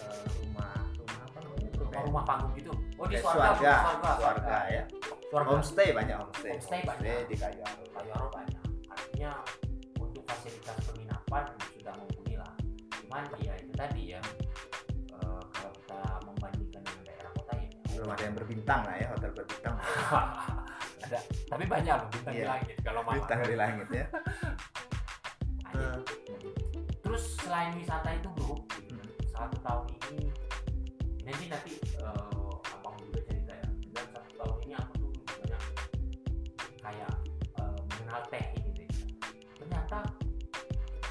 eh, 0.00 0.24
rumah 0.40 0.72
rumah 0.96 1.20
apa 1.22 1.38
namanya 1.38 1.68
Rumah- 1.76 2.04
rumah 2.08 2.24
panggung 2.24 2.52
gitu 2.56 2.72
oh 2.96 3.04
di 3.04 3.16
bro, 3.20 3.28
Swarga, 3.28 3.74
Swarga 3.76 4.10
Swarga 4.16 4.56
ya. 4.72 4.82
Swarga. 5.28 5.48
Homestay 5.52 5.88
banyak 5.92 6.16
homestay. 6.16 6.50
Homestay 6.50 6.80
banyak. 6.82 7.16
di 7.28 7.36
Kayu 7.36 7.60
Arum. 7.60 7.86
Kayu 7.92 8.10
Aro 8.10 8.26
banyak 8.30 8.62
artinya 8.88 9.32
untuk 9.96 10.22
fasilitas 10.24 10.76
penginapan 10.82 11.44
sudah 11.70 11.92
mumpuni 11.94 12.34
lah 12.36 12.52
cuman 12.98 13.22
ya 13.38 13.52
itu 13.54 13.72
tadi 13.72 14.02
ya 14.16 14.20
ada 18.12 18.22
yang 18.22 18.34
berbintang 18.34 18.80
lah 18.82 18.94
ya 18.94 19.06
hotel 19.10 19.30
berbintang. 19.32 19.74
ada 21.04 21.18
tapi 21.46 21.64
banyak 21.66 21.94
loh 21.94 22.08
bintang 22.08 22.32
di 22.32 22.38
Iya. 22.38 22.48
langit 22.48 22.76
kalau 22.80 23.00
mau 23.02 23.12
Bintang 23.12 23.40
di 23.42 23.56
langit 23.56 23.88
ya. 23.90 24.06
Terus 27.02 27.24
selain 27.38 27.72
wisata 27.74 28.08
itu 28.12 28.28
bro 28.32 28.54
Hmm. 28.54 29.08
satu 29.28 29.56
tahun 29.60 29.84
ini 30.12 30.26
nanti 31.22 31.44
nanti 31.48 31.72
eh, 31.96 32.52
abang 32.70 32.96
juga 33.00 33.20
cerita 33.22 33.52
ya 33.52 33.68
satu 34.08 34.32
tahun 34.38 34.56
ini 34.62 34.74
aku 34.74 34.92
tuh 34.98 35.10
banyak 35.34 35.62
kayak 36.78 37.12
eh, 37.56 37.72
mengenal 37.82 38.20
teh 38.28 38.44
ini 38.54 38.70
deh 38.74 38.90
ternyata 39.56 39.98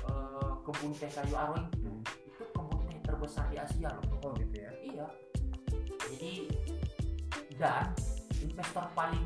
eh, 0.03 0.51
kebun 0.61 0.91
teh 0.95 1.09
kayu 1.11 1.35
aro 1.35 1.55
itu 1.57 1.77
Hmm. 1.81 2.01
itu 2.23 2.43
kebun 2.47 2.79
teh 2.85 2.97
terbesar 3.01 3.45
di 3.47 3.57
Asia 3.57 3.89
loh 3.91 4.05
Oh 4.21 4.31
gitu 4.35 4.55
ya. 4.55 4.71
iya 4.79 5.07
jadi 6.07 6.31
dan 7.61 7.93
investor 8.41 8.85
paling 8.91 9.21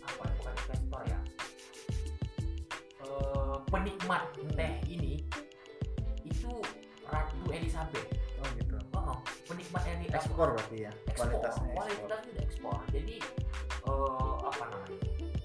apa 0.00 0.22
ya 0.22 0.32
bukan 0.38 0.54
investor 0.54 1.00
ya 1.04 1.18
eh, 3.02 3.54
penikmat 3.66 4.22
teh 4.54 4.72
ini 4.86 5.26
itu 6.22 6.50
Ratu 7.04 7.50
Elizabeth 7.50 8.06
Oh 8.38 8.48
gitu. 8.60 8.76
oh, 8.92 9.16
penikmat 9.48 9.82
Eli 9.88 10.06
Ekspor 10.12 10.52
berarti 10.52 10.84
ya. 10.84 10.92
ekspor 11.08 11.32
Kualitasnya 11.32 11.64
ekspor. 11.64 11.74
kualitasnya 11.74 12.30
udah 12.30 12.44
ekspor 12.44 12.78
jadi 12.92 13.16
eh, 13.84 14.36
apa 14.44 14.64
namanya 14.68 14.98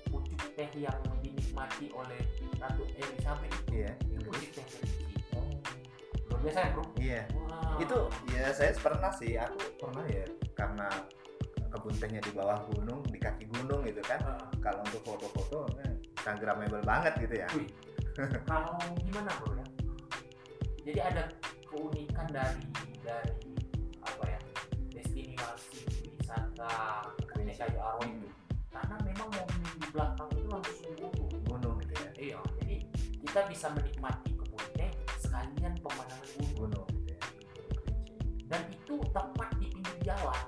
pucuk 0.06 0.42
teh 0.54 0.70
yang 0.76 1.00
dinikmati 1.20 1.86
oleh 1.92 2.22
Ratu 2.58 2.84
Elizabeth 2.94 3.54
itu 3.66 3.72
Iya. 3.74 3.92
itu 4.06 4.22
pucuk 4.28 4.52
teh 4.54 4.68
Oh. 5.34 5.46
luar 6.28 6.40
biasa 6.44 6.60
ya 6.60 6.70
bro 6.76 6.84
Iya. 7.00 7.22
Wah. 7.40 7.78
Itu 7.80 7.98
ya 8.30 8.44
saya 8.52 8.72
pernah 8.76 9.12
sih. 9.14 9.34
Aku 9.34 9.56
pernah 9.80 10.04
ya 10.06 10.26
karena 10.52 10.88
kebun 11.70 11.96
tehnya 11.98 12.22
di 12.22 12.32
bawah 12.34 12.60
gunung, 12.74 13.02
di 13.06 13.20
kaki 13.22 13.46
gunung 13.50 13.86
gitu 13.86 14.02
kan. 14.02 14.20
Eh, 14.20 14.42
Kalau 14.60 14.82
untuk 14.84 15.02
foto-foto 15.06 15.66
eh, 15.82 15.94
instagramable 16.18 16.82
banget 16.84 17.14
gitu 17.22 17.36
ya. 17.40 17.48
Wih, 17.56 17.70
kalau 18.44 18.76
gimana 19.00 19.30
bro 19.40 19.54
ya? 19.56 19.68
Jadi 20.84 21.00
ada 21.00 21.24
keunikan 21.70 22.28
dari 22.34 22.66
dari 23.06 23.54
apa 24.02 24.24
ya 24.26 24.40
destinasi 24.90 25.86
wisata 26.18 27.06
Kerinci 27.30 27.62
Kayu 27.62 27.78
Aro 27.78 28.02
itu 28.04 28.28
karena 28.70 28.96
memang 29.06 29.30
momen 29.34 29.60
di 29.78 29.88
belakang 29.94 30.30
itu 30.34 30.48
langsung 30.50 30.78
gunung. 30.98 31.14
Gunung 31.46 31.76
gitu 31.84 31.94
ya. 31.94 32.10
Iya, 32.20 32.40
jadi 32.60 32.76
kita 33.22 33.40
bisa 33.48 33.68
menikmati 33.72 34.30
kebun 34.34 34.66
teh 34.76 34.92
sekalian 35.22 35.74
pemandangan 35.80 36.28
gunung 36.36 36.54
Gunung 36.58 36.88
gitu 36.92 37.12
ya. 37.14 37.20
dan 38.50 38.62
itu 38.74 38.96
tepat 39.14 39.50
di 39.62 39.68
pinggir 39.70 39.98
jalan, 40.04 40.42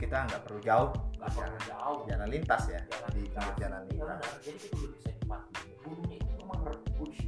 kita 0.00 0.16
nggak 0.24 0.42
perlu 0.42 0.60
jauh 0.60 0.90
nggak 1.14 1.30
perlu 1.30 1.58
jauh. 1.68 1.98
jalan 2.08 2.28
lintas 2.28 2.62
ya 2.66 2.80
Jalan 2.88 3.10
di 3.12 3.22
pinggir 3.28 3.54
jalan 3.60 3.80
Iya 3.84 4.04
lintas. 4.08 4.32
jadi 4.40 4.58
kita 4.58 4.74
udah 4.74 4.90
bisa 4.90 5.08
nikmati. 5.12 5.52
Gunungnya 5.80 6.16
itu 6.16 6.32
memang 6.34 6.60
wih, 6.96 7.18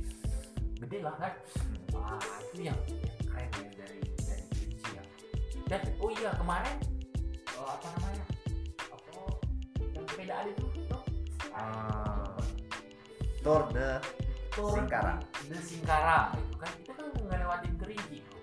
gede 0.78 0.98
lah 1.00 1.14
kan. 1.16 1.32
Wah, 1.92 2.16
itu 2.48 2.60
yang, 2.64 2.78
yang 2.88 3.16
keren 3.22 3.48
ya 3.52 3.68
dari 3.76 3.98
dari 4.18 4.42
Kerinci 4.48 4.88
ya. 4.90 5.02
Dan 5.68 5.80
oh 6.00 6.10
iya 6.10 6.30
kemarin 6.32 6.76
eh, 7.46 7.66
apa 7.68 7.86
namanya? 7.92 8.24
Apa 8.88 9.10
yang 9.86 10.04
sepedaan 10.06 10.44
itu? 10.48 10.64
tuh? 10.82 11.02
Ah, 11.52 12.32
Tour 13.40 13.62
de 13.70 13.90
Tour 14.50 14.72
Singkara. 14.74 15.14
di 15.42 15.58
Singkara 15.60 16.18
itu 16.34 16.56
kan 16.56 16.70
itu 16.78 16.90
kan 16.90 17.06
ngelewatin 17.20 17.72
Kerinci. 17.76 18.18
bro. 18.24 18.38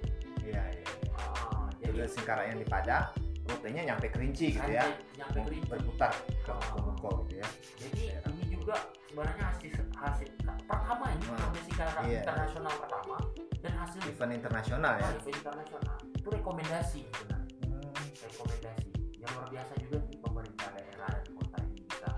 iya 0.45 0.61
iya. 0.69 0.85
Ah, 1.17 1.65
Tour 1.73 1.93
de 1.93 1.97
jadi 1.97 2.07
Singkara 2.07 2.41
yang 2.45 2.57
di 2.57 2.67
Padang, 2.67 3.09
rutenya 3.49 3.81
nyampe 3.85 4.07
Kerinci 4.07 4.53
gitu 4.53 4.69
ya. 4.69 4.85
nyampe 5.15 5.39
Kerinci. 5.41 5.67
Berputar 5.67 6.13
ke 6.39 6.51
Ah. 6.51 6.61
Komuko 6.71 7.25
gitu 7.25 7.41
ya. 7.41 7.47
Jadi 7.77 8.01
Daerah. 8.07 8.31
ini 8.31 8.45
juga 8.51 8.75
sebenarnya 9.05 9.45
hasil 9.49 9.71
hasil 9.95 10.27
pertama 10.63 11.05
ini 11.09 11.23
Hmm. 11.25 11.49
De 11.49 11.61
Singkara 11.63 11.91
Iya. 12.01 12.19
internasional 12.21 12.73
pertama 12.77 13.17
dan 13.59 13.73
hasil 13.75 14.01
Event 14.05 14.33
internasional 14.33 14.93
ya. 14.95 15.03
Ah, 15.03 15.11
event 15.11 15.35
internasional 15.35 15.95
itu 16.11 16.27
rekomendasi 16.29 16.99
sebenarnya 17.03 17.55
Hmm. 17.65 18.07
rekomendasi 18.21 18.89
yang 19.17 19.31
luar 19.33 19.47
biasa 19.49 19.73
juga 19.79 19.97
sih 20.01 20.15
pemerintah 20.17 20.69
daerah 20.71 21.09
dan 21.11 21.33
kota 21.33 21.57
ini 21.65 21.79
bisa 21.83 22.09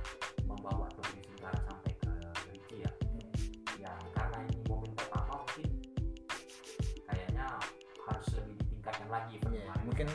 membawa 0.43 0.85
Tour 0.91 1.07
de 1.09 1.21
Singkara 1.23 1.59
sampai 1.63 1.91
ke 1.95 2.09
Kerinci 2.37 2.75
ya 2.79 2.91
ya 3.79 3.91
karena 4.11 4.37
ini 4.45 4.57
momen 4.63 4.91
pertama 4.93 5.33
mungkin 5.39 5.69
kayaknya 7.03 7.45
harus 8.03 8.27
lebih 8.35 8.55
ditingkatkan 8.59 9.07
lagi 9.09 9.33
event 9.37 9.55
Iya, 9.55 9.73
mungkin 9.81 10.07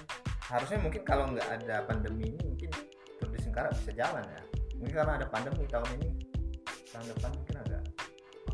harusnya 0.47 0.79
mungkin 0.79 1.03
kalau 1.03 1.25
nggak 1.35 1.49
ada 1.63 1.83
pandemi 1.87 2.31
ini 2.31 2.39
mungkin 2.47 2.71
Tour 3.19 3.29
de 3.35 3.39
Singkara 3.43 3.69
bisa 3.75 3.91
jalan 3.97 4.23
ya. 4.23 4.43
Mungkin 4.79 4.95
karena 4.95 5.13
ada 5.19 5.27
pandemi 5.27 5.65
tahun 5.67 5.89
ini 5.99 6.09
tahun 6.93 7.07
depan 7.13 7.31
mungkin 7.35 7.55
agak 7.67 7.83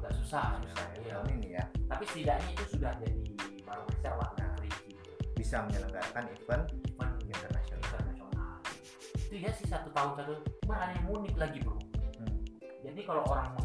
agak 0.01 0.13
susah, 0.19 0.59
susah 0.59 0.73
susah 0.73 0.87
ya. 0.89 1.01
iya. 1.05 1.13
Tahun 1.13 1.29
ini 1.37 1.49
ya 1.53 1.65
tapi 1.93 2.05
setidaknya 2.09 2.49
itu 2.57 2.65
sudah 2.73 2.93
jadi 2.99 3.21
barometer 3.63 4.15
lah 4.17 4.31
Nah. 4.41 4.51
Bisa 5.37 5.59
menyelenggarakan 5.67 6.25
event 6.33 6.65
event 6.71 7.15
internasional. 7.27 7.83
internasional 7.83 8.57
itu 9.33 9.35
ya 9.49 9.51
sih 9.57 9.65
satu 9.65 9.89
tahun 9.97 10.13
satu 10.21 10.33
ada 10.69 10.93
yang 10.93 11.07
unik 11.09 11.35
lagi 11.41 11.59
bro 11.65 11.77
Hmm. 12.21 12.37
jadi 12.85 13.01
kalau 13.09 13.25
orang 13.33 13.57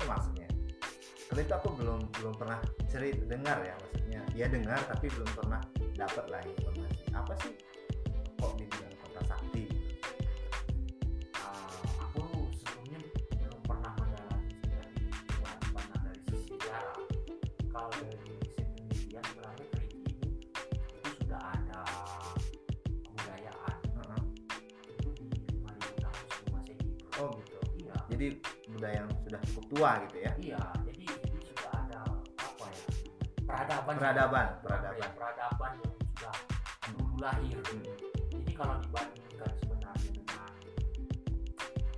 tuh 0.00 0.08
maksudnya? 0.08 0.48
Kalau 1.30 1.40
itu 1.46 1.54
aku 1.54 1.68
belum 1.78 2.00
belum 2.18 2.34
pernah 2.34 2.58
cerita 2.90 3.22
dengar 3.28 3.62
ya 3.62 3.74
maksudnya. 3.78 4.20
Ya 4.34 4.46
dengar 4.50 4.80
tapi 4.90 5.06
belum 5.14 5.30
pernah 5.36 5.60
dapat 5.94 6.24
lah 6.26 6.40
informasi. 6.42 7.04
Apa 7.14 7.32
sih 7.44 7.52
tua 29.80 29.96
gitu 30.04 30.16
ya. 30.20 30.32
iya 30.36 30.62
jadi 30.84 31.04
jadi 31.08 31.38
sudah 31.48 31.72
ada 31.72 32.00
apa 32.36 32.64
ya 32.68 32.84
peradaban 33.48 33.94
Peradaban, 33.96 34.44
Ya, 34.44 34.60
peradaban. 34.60 35.10
peradaban 35.16 35.72
yang 35.80 35.94
sudah 35.96 36.34
dulu 36.92 37.14
lahir 37.16 37.56
Hmm. 37.64 37.96
jadi 38.36 38.52
kalau 38.52 38.74
dibandingkan 38.84 39.50
sebenarnya 39.56 40.10
dengan 40.12 40.50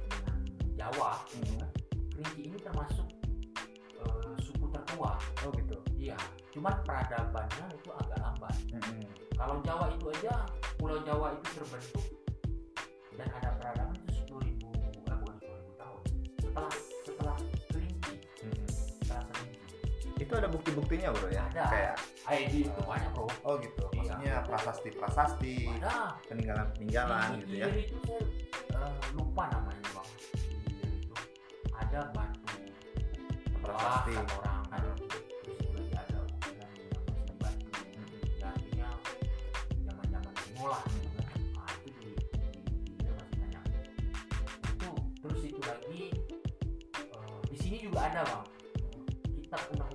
dengan 0.06 0.36
Jawa 0.78 1.10
Hmm. 1.34 1.66
Kerinci 2.14 2.40
ini 2.46 2.58
termasuk 2.62 3.06
Papua 4.72 5.18
oh 5.42 5.50
gitu 5.52 5.76
iya 5.98 6.16
cuman 6.54 6.72
peradabannya 6.86 7.66
itu 7.76 7.90
agak 7.92 8.18
lambat 8.22 8.54
Mm-mm. 8.72 9.04
kalau 9.34 9.58
Jawa 9.60 9.90
itu 9.90 10.06
aja 10.16 10.46
Pulau 10.78 11.02
Jawa 11.02 11.34
itu 11.34 11.46
terbentuk 11.52 12.04
dan 13.18 13.28
ada 13.36 13.50
peradaban 13.58 13.92
itu 14.00 14.12
sepuluh 14.16 14.42
ribu 14.46 14.64
eh 14.80 14.88
bukan 14.96 15.16
sepuluh 15.18 15.56
ribu 15.60 15.72
tahun 15.76 16.02
setelah 16.40 16.72
itu 20.32 20.40
ada 20.40 20.48
bukti-buktinya 20.48 21.12
bro 21.12 21.28
ya. 21.28 21.44
Ada. 21.52 21.64
kayak 21.68 21.94
ID 22.24 22.54
itu 22.64 22.80
banyak 22.88 23.10
bro. 23.12 23.28
Oh 23.44 23.60
gitu. 23.60 23.84
Iya. 23.84 24.00
maksudnya 24.00 24.34
prasasti 24.48 24.88
prasasti 24.96 25.56
ada. 25.76 26.16
peninggalan 26.24 26.66
peninggalan 26.72 27.28
di 27.36 27.40
gitu 27.44 27.54
ya. 27.60 27.66
itu 27.68 27.96
saya 28.72 28.88
eh, 28.88 28.92
lupa 29.12 29.44
namanya 29.52 29.84
bang. 29.92 30.08
Itu 31.04 31.14
ada 31.76 32.00
batu. 32.16 32.56
Prasasti. 33.60 34.12
orang. 34.16 34.60
Kan 34.72 34.80
terus 34.80 35.88
lagi 35.92 35.92
ada 36.00 36.18
ukiran 36.24 36.70
yang 36.80 37.04
masih 37.12 37.36
batu. 37.36 37.66
Ya 38.40 38.46
artinya 38.48 38.88
zaman 39.84 40.06
zaman 40.08 40.32
kuno 40.32 40.64
lah 40.72 40.82
gitu 40.96 41.08
kan. 41.12 41.40
nah, 41.52 41.72
itu 41.84 41.88
di, 42.00 42.10
di, 42.88 43.04
masih 43.04 43.36
banyak. 43.36 43.64
Itu 44.64 44.90
terus 45.20 45.42
itu 45.44 45.60
lagi 45.60 46.00
eh, 46.96 47.40
di 47.52 47.56
sini 47.60 47.76
juga 47.84 48.00
ada 48.08 48.24
bang. 48.24 48.44
Kitab 49.52 49.68
undang-undang 49.68 49.91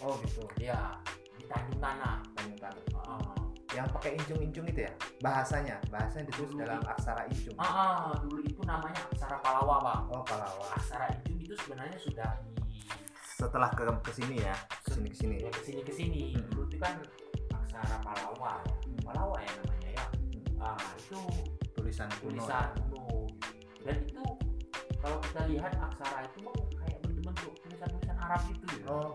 oh 0.00 0.14
gitu 0.22 0.42
ya 0.58 0.94
di 1.34 1.44
Tanjung 1.46 1.80
Tanah 1.80 2.22
Tanjung 2.34 2.58
Heeh. 2.58 3.36
yang 3.76 3.86
pakai 3.92 4.16
injung-injung 4.16 4.66
itu 4.66 4.80
ya 4.88 4.92
bahasanya 5.20 5.76
bahasanya 5.88 6.24
ditulis 6.32 6.50
Dulu 6.52 6.62
dalam 6.64 6.80
di- 6.80 6.88
aksara 6.88 7.22
injung 7.28 7.56
Ah, 7.58 7.68
ah, 7.68 8.12
dulu 8.18 8.40
itu 8.42 8.60
namanya 8.64 9.00
aksara 9.12 9.36
Palawa 9.38 9.76
bang. 9.84 10.02
oh 10.10 10.22
Palawa 10.24 10.64
Aksara 10.74 11.06
injung 11.12 11.38
itu 11.38 11.54
sebenarnya 11.58 11.98
sudah 11.98 12.30
di 12.42 12.52
setelah 13.38 13.70
ke 13.70 13.86
ke 14.02 14.10
sini 14.10 14.42
ya 14.42 14.54
ke 14.82 14.90
sini 14.90 15.08
ke 15.08 15.16
sini 15.16 15.36
ya 15.38 15.50
ke 15.52 15.62
sini 15.62 15.80
ke 15.86 15.92
sini. 15.94 16.22
Hmm. 16.34 16.42
Dulu 16.50 16.62
itu 16.66 16.76
kan 16.82 16.94
aksara 17.54 17.96
Palawa, 18.02 18.52
ya. 18.66 18.74
Palawa 19.04 19.36
ya 19.38 19.50
namanya 19.62 19.90
ya. 19.94 20.04
Ah, 20.58 20.80
itu 20.98 21.20
tulisan 21.70 22.10
kuno 22.18 22.34
tulisan 22.34 22.66
kuno. 22.90 23.30
Dan 23.86 23.96
itu 24.02 24.24
kalau 24.98 25.18
kita 25.22 25.40
lihat 25.46 25.70
aksara 25.70 26.26
itu 26.26 26.42
kayak 26.74 26.98
bentuk-bentuk 26.98 27.52
tulisan-tulisan 27.62 28.16
Arab 28.18 28.40
gitu 28.50 28.66
ya. 28.74 28.86
oh 28.90 29.14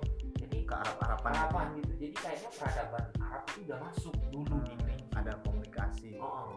ke 0.74 0.82
Arab 0.82 0.98
Araban 1.06 1.34
Araban 1.38 1.68
gitu. 1.78 1.92
Jadi 2.02 2.16
kayaknya 2.18 2.50
peradaban 2.58 3.06
Arab 3.22 3.44
itu 3.54 3.60
udah 3.70 3.78
masuk 3.86 4.16
dulu 4.34 4.56
di 4.66 4.74
Kerinci. 4.82 5.06
ada 5.14 5.34
komunikasi 5.46 6.18
Oh, 6.18 6.26
oh. 6.26 6.50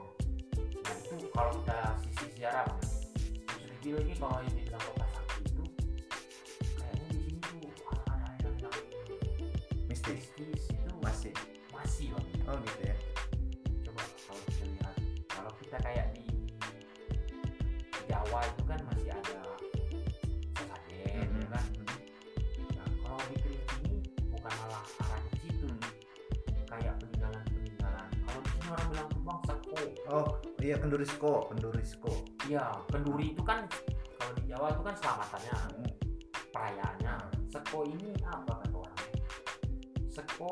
Nah 0.56 0.96
itu 0.96 1.28
kalau 1.37 1.52
kita 1.61 1.78
sisi 2.00 2.25
sejarah. 2.32 2.64
Terus 2.80 3.61
lebih 3.76 3.92
lagi 4.00 4.12
kalau 4.16 4.40
yang 4.40 4.54
dibilang 4.56 4.82
kota 4.88 5.06
sakti 5.12 5.40
itu 5.44 5.64
kayaknya 6.80 7.06
di 7.12 7.18
sini 7.20 7.38
tuh 7.44 7.68
hal-hal 7.92 8.16
yang 8.40 8.56
yang 8.64 8.76
mistis 9.85 10.25
mistis 10.32 10.62
itu 10.73 10.94
masih 11.04 11.32
masih 11.76 12.06
bang. 12.16 12.26
oh 12.49 12.56
gitu 12.64 12.80
ya 12.88 12.96
Coba 13.85 14.02
kalau 14.25 14.40
kita 14.49 14.64
lihat 14.73 14.94
kalau 15.28 15.52
kita 15.61 15.76
kayak 15.85 16.05
orang 28.76 28.87
bilang 28.92 29.09
tuh 29.09 29.21
bang 29.23 29.40
seko. 29.42 29.76
oh 30.09 30.26
iya 30.61 30.76
kendurisko 30.76 31.33
kendurisko 31.49 32.12
Iya, 32.47 32.62
kenduri 32.87 33.35
itu 33.35 33.42
kan 33.42 33.66
kalau 34.14 34.33
di 34.37 34.45
Jawa 34.47 34.71
itu 34.71 34.80
kan 34.80 34.95
selamatannya, 34.95 35.56
perayaannya. 36.49 37.14
Seko 37.50 37.78
ini 37.83 38.15
apa 38.23 38.52
kata 38.62 38.76
orang? 38.76 39.00
Seko 40.06 40.50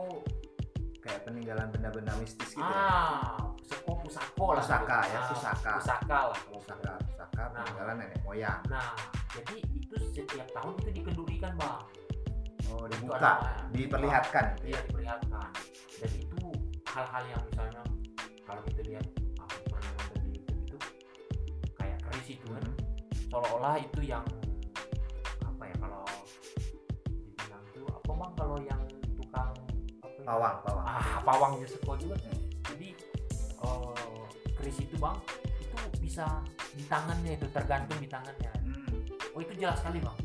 kayak 0.99 1.21
peninggalan 1.23 1.69
benda-benda 1.71 2.13
mistis 2.19 2.51
gitu 2.51 2.65
ya 2.65 2.67
ah, 2.67 3.53
seko 3.63 4.01
pusako 4.01 4.57
lah. 4.57 4.65
Pusaka 4.65 4.99
gitu. 5.01 5.13
ya, 5.13 5.19
Ah, 5.21 5.29
pusaka. 5.31 5.73
Pusaka 5.79 6.19
lah. 6.27 6.41
pusaka 6.49 6.93
pusaka 6.99 7.43
Nah. 7.45 7.63
peninggalan 7.63 7.95
nenek 8.01 8.19
moyang 8.25 8.61
Nah, 8.67 8.91
jadi 9.31 9.57
itu 9.71 9.95
setiap 10.11 10.49
tahun 10.51 10.73
itu 10.81 10.91
dikendurikan 10.99 11.53
bang. 11.55 11.79
oh 12.67 12.85
dibuka 12.89 13.33
diperlihatkan 13.71 14.47
Iya 14.65 14.79
diperlihatkan. 14.83 15.49
Dan 15.95 16.11
itu 16.11 16.41
hal-hal 16.89 17.23
yang 17.29 17.43
misalnya 17.47 17.83
kalau 18.55 18.71
kita 18.71 18.83
lihat 18.87 19.07
aku 19.43 19.59
pernah 19.67 19.91
nonton 19.99 20.19
di 20.31 20.39
YouTube 20.39 20.63
itu 20.63 20.77
kayak 21.75 21.99
keris 22.07 22.29
itu 22.39 22.47
kan. 22.47 22.63
Seolah-olah 23.27 23.83
itu 23.83 24.01
yang 24.07 24.23
apa 25.43 25.63
ya 25.67 25.75
kalau 25.83 26.07
dibilang 27.35 27.63
itu 27.75 27.83
apa 27.83 28.11
bang 28.15 28.33
kalau 28.39 28.57
yang 28.63 28.81
tukang 29.19 29.51
apa 29.99 30.07
ya? 30.07 30.23
pawang 30.23 30.57
pawang 30.63 30.87
ah 30.87 31.09
pawangnya 31.27 31.67
seko 31.67 31.99
juga 31.99 32.15
Hmm. 32.23 32.39
jadi 32.71 32.89
eh, 33.59 34.23
keris 34.55 34.79
itu 34.87 34.95
bang 35.03 35.19
itu 35.59 35.77
bisa 35.99 36.27
di 36.79 36.87
tangannya 36.87 37.35
itu 37.35 37.47
tergantung 37.51 37.99
di 37.99 38.07
tangannya 38.07 38.55
Hmm. 38.63 39.35
oh 39.35 39.41
itu 39.43 39.51
jelas 39.59 39.83
sekali 39.83 39.99
bang 39.99 40.19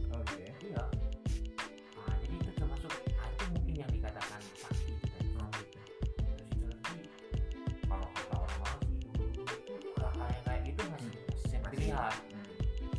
Hmm. 12.07 12.45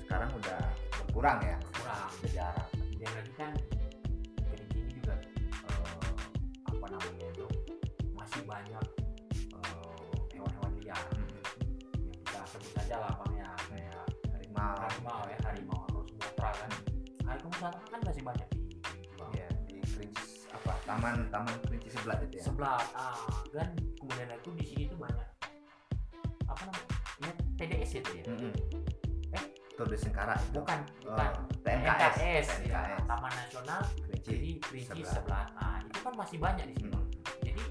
sekarang 0.05 0.31
udah 0.37 0.61
berkurang 1.01 1.39
ya 1.41 1.57
kurang 1.73 2.11
sejarah 2.21 2.67
kemudian 2.77 3.13
lagi 3.17 3.33
kan 3.33 3.53
Kerinci 4.45 4.77
ini 4.77 4.91
juga 5.01 5.15
eh, 5.49 6.13
apa 6.69 6.87
namanya 6.87 7.27
itu 7.33 7.47
masih 8.13 8.43
banyak 8.45 8.85
eh, 9.57 10.13
hewan-hewan 10.37 10.73
liar 10.85 11.01
Hmm. 11.17 11.25
yang 12.05 12.19
kita 12.21 12.41
sebut 12.45 12.71
saja 12.77 12.97
lah 13.01 13.13
bang 13.25 13.33
ya 13.41 13.51
kayak 13.71 14.05
harimau 14.37 14.75
harimau 14.77 15.21
ya 15.25 15.39
harimau 15.47 15.81
atau 15.89 16.03
sumatera 16.05 16.51
kan 16.53 16.71
harimau 17.25 17.51
sumatera 17.57 17.87
kan 17.89 18.01
masih 18.05 18.23
banyak 18.23 18.49
di. 18.51 18.61
Iya, 19.33 19.49
di 19.65 19.75
Kerinci 19.87 20.25
apa? 20.51 20.73
Taman 20.85 21.15
Taman 21.31 21.55
Kerinci 21.65 21.89
sebelah 21.89 22.17
itu 22.21 22.37
ya. 22.37 22.43
sebelah 22.45 22.81
ah 22.93 23.41
dan 23.55 23.69
kemudian 23.97 24.29
itu 24.35 24.51
di 24.57 24.65
sini 24.67 24.85
Itu 27.91 28.11
ya 28.15 28.25
Mm-mm. 28.25 28.53
Eh? 29.35 29.45
Tour 29.75 29.87
de 29.87 29.99
Sengkara 29.99 30.39
itu. 30.39 30.55
bukan 30.55 30.79
Oh, 31.03 31.11
bukan 31.11 31.31
TNKS. 31.61 32.15
TNKS, 32.15 32.47
ya, 32.65 32.81
TNKS. 32.87 33.03
Taman 33.05 33.33
Nasional 33.35 33.83
Kerinci. 34.07 35.03
sebelah. 35.03 35.47
Nah, 35.57 35.77
itu 35.83 35.99
kan 35.99 36.13
masih 36.15 36.37
banyak 36.39 36.65
di 36.67 36.75
sini. 36.77 36.87
Mm. 36.87 36.95
Bang. 36.95 37.07
Jadi 37.43 37.63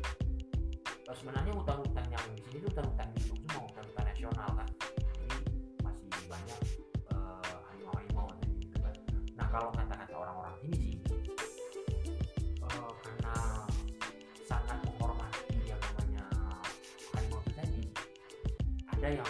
eh, 0.83 1.15
sebenarnya 1.15 1.53
hutan-hutan 1.55 2.05
yang 2.09 2.23
di 2.35 2.41
sini 2.43 2.57
itu 2.59 2.67
hutan-hutan 2.67 3.07
lindung 3.15 3.39
semua, 3.39 3.61
hutan-hutan 3.65 4.03
nasional 4.05 4.49
kan. 4.53 4.67
Jadi 5.15 5.37
masih 5.79 6.07
banyak 6.27 6.59
eh, 7.07 7.55
harimau-harimau 7.69 8.27
tadi 8.33 8.53
gitu 8.59 8.77
kan. 8.77 8.93
Nah, 9.33 9.47
kalau 9.47 9.69
kata-kata 9.71 10.13
orang-orang 10.13 10.53
sini 10.59 10.75
sih 10.75 10.95
eh, 12.59 12.91
karena 12.99 13.35
sangat 14.43 14.77
menghormati 14.83 15.55
yang 15.63 15.79
namanya 15.79 16.25
harimau 17.13 17.39
itu 17.39 17.51
tadi, 17.55 17.81
ada 18.89 19.07
yang 19.13 19.29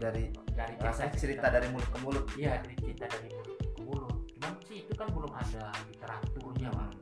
dari 0.00 0.24
dari 0.56 0.74
cerita 1.14 1.46
dari 1.46 1.68
mulut 1.68 1.88
ke 1.88 1.98
mulut. 2.00 2.24
iya 2.34 2.56
dari 2.58 2.74
cerita 2.74 3.04
dari 3.06 3.28
mulut 3.30 3.58
ke 3.60 3.80
mulut 3.80 4.16
cuman 4.32 4.52
sih 4.64 4.78
itu 4.82 4.92
kan 4.96 5.08
belum 5.08 5.28
ada 5.30 5.64
literaturnya 5.86 6.70
bang 6.72 6.92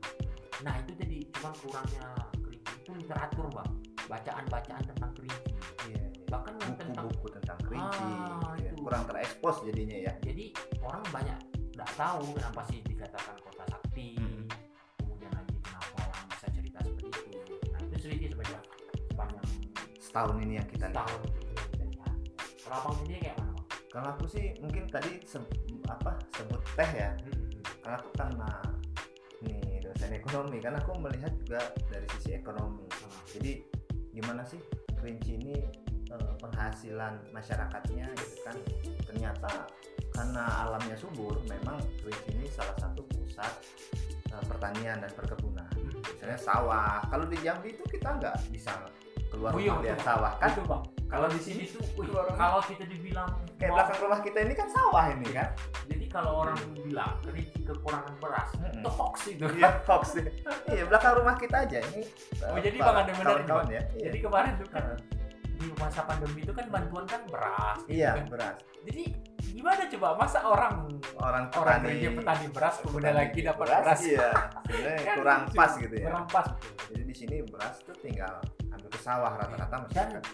nah 0.58 0.74
itu 0.76 0.92
jadi 0.94 1.16
cuman 1.32 1.52
kurangnya 1.62 2.06
Kerinci 2.42 2.72
itu 2.76 2.90
literatur 2.98 3.46
bang 3.48 3.70
bacaan-bacaan 4.04 4.82
tentang 4.84 5.11
Kerinci 5.14 5.50
Iya. 5.87 6.02
bahkan 6.26 6.52
yang 6.58 6.74
tentang 6.76 7.06
Buku-buku 7.06 7.28
tentang 7.38 7.58
Kerinci. 7.62 8.02
Ah, 8.04 8.52
gitu 8.52 8.66
ya. 8.66 8.68
itu. 8.68 8.82
Kurang 8.82 9.02
terekspos 9.06 9.56
jadinya 9.62 9.96
ya. 10.00 10.12
jadi 10.20 10.44
orang 10.82 11.04
banyak 11.08 11.38
nggak 11.72 11.90
tahu 11.94 12.24
kenapa 12.34 12.61
sih 12.66 12.78
dikatakan 12.82 13.37
kota 13.38 13.64
sakti 13.64 14.18
Hmm. 14.18 14.44
kemudian 14.98 15.30
lagi 15.30 15.54
kenapa 15.62 15.96
orang 16.02 16.24
bisa 16.28 16.46
cerita 16.50 16.78
seperti 16.82 17.06
itu 17.30 17.54
nah 17.70 17.78
itu 17.80 17.96
sedikit 17.96 18.28
sebanyak 18.34 18.62
sepanjang 19.06 19.46
Setahun 19.98 20.37
ini 20.40 20.54
yang 20.56 20.66
kita 20.66 20.87
lihat. 20.88 20.98
tahun 20.98 21.20
ini 21.22 21.22
yang 21.22 21.38
kita 21.38 21.38
lihat 21.38 21.47
abang 22.72 22.96
sendiri 23.02 23.18
kayak 23.28 23.37
mana? 23.40 23.52
Kalau 23.88 24.09
aku 24.14 24.24
sih 24.28 24.52
mungkin 24.61 24.85
tadi 24.88 25.20
se- 25.24 25.52
apa 25.88 26.20
sebut 26.37 26.61
teh 26.76 26.90
ya. 26.92 27.11
Hmm. 27.16 27.64
Karena 27.83 27.96
aku 27.96 28.09
nah, 28.37 28.62
nih 29.44 29.81
dosen 29.81 30.12
ekonomi 30.12 30.59
kan 30.61 30.76
aku 30.76 30.92
melihat 31.00 31.33
juga 31.42 31.61
dari 31.88 32.07
sisi 32.16 32.37
ekonomi. 32.37 32.85
Nah, 32.85 33.22
Jadi 33.33 33.52
gimana 34.12 34.42
sih 34.42 34.59
Kerinci 34.98 35.38
ini 35.38 35.54
eh, 36.11 36.33
penghasilan 36.42 37.31
masyarakatnya 37.31 38.11
gitu 38.18 38.37
kan 38.42 38.57
ternyata 39.07 39.70
karena 40.11 40.44
alamnya 40.66 40.98
subur 40.98 41.38
memang 41.46 41.78
Kerinci 42.02 42.35
ini 42.35 42.46
salah 42.50 42.74
satu 42.83 43.07
pusat 43.14 43.52
eh, 44.35 44.44
pertanian 44.50 44.98
dan 44.98 45.12
perkebunan 45.14 45.70
misalnya 46.02 46.38
sawah 46.42 46.98
kalau 47.07 47.31
di 47.31 47.38
Jambi 47.38 47.78
itu 47.78 47.87
kita 47.87 48.18
nggak 48.18 48.35
bisa 48.50 48.74
keluar 49.29 49.51
Oh 49.51 49.59
iya, 49.59 49.71
rumah 49.71 49.85
lihat 49.85 50.01
sawah 50.01 50.33
kan 50.37 50.51
Itu 50.51 50.62
bang. 50.64 50.83
Kalau 51.09 51.25
di 51.27 51.41
sini 51.41 51.64
tuh, 51.64 51.81
wih, 51.97 52.05
kalau 52.35 52.61
kita 52.61 52.85
dibilang 52.85 53.29
kayak 53.57 53.64
mau- 53.67 53.77
belakang 53.81 53.99
rumah 54.03 54.21
kita 54.21 54.38
ini 54.41 54.53
kan 54.53 54.69
sawah 54.69 55.05
ini 55.09 55.29
kan 55.31 55.49
Jadi 55.88 56.05
kalau 56.07 56.33
orang 56.43 56.57
bilang 56.75 57.12
kerinci 57.23 57.59
kekurangan 57.62 58.14
beras, 58.19 58.49
Mm-mm. 58.55 58.77
itu 58.77 58.88
hoax 58.91 59.17
itu. 59.27 59.45
iya 59.55 59.71
hoax 59.83 60.05
sih. 60.14 60.25
iya 60.69 60.85
belakang 60.85 61.12
rumah 61.17 61.35
kita 61.35 61.57
aja 61.62 61.79
ini 61.83 62.03
Oh, 62.41 62.53
eh, 62.53 62.61
jadi 62.62 62.77
Bang 62.79 62.97
ada 62.99 63.12
benar 63.14 63.37
ya 63.41 63.57
iya. 63.67 63.81
Jadi 64.05 64.19
kemarin 64.21 64.53
tuh 64.57 64.69
kan 64.69 64.85
di 65.59 65.67
masa 65.75 66.01
pandemi 66.03 66.41
itu 66.41 66.53
kan 66.53 66.67
bantuan 66.69 67.05
kan 67.05 67.21
beras. 67.27 67.79
gitu 67.83 67.99
iya 67.99 68.14
kan. 68.14 68.27
beras 68.29 68.57
Jadi 68.85 69.05
gimana 69.51 69.83
coba 69.88 70.09
masa 70.14 70.38
orang 70.41 70.87
orang 71.19 71.45
orang 71.51 71.77
petani 71.81 71.88
kerja 71.91 72.09
petani 72.14 72.47
beras 72.49 72.75
kemudian 72.79 73.11
petani 73.11 73.19
lagi 73.19 73.41
dapat 73.43 73.67
beras, 73.67 73.99
iya 74.03 74.29
sebenarnya 74.69 75.01
Kan 75.03 75.17
kurang 75.19 75.41
pas 75.51 75.73
gitu 75.75 75.95
ya 75.95 76.07
kurang 76.07 76.27
pas. 76.31 76.47
Jadi 76.88 77.03
di 77.03 77.14
sini 77.14 77.35
beras 77.44 77.77
tuh 77.81 77.96
tinggal 77.96 78.40
ambil 78.66 78.88
ke 78.88 78.98
sawah 78.98 79.33
rata-rata 79.35 79.68
Dan 79.68 79.81
masyarakat 79.85 80.24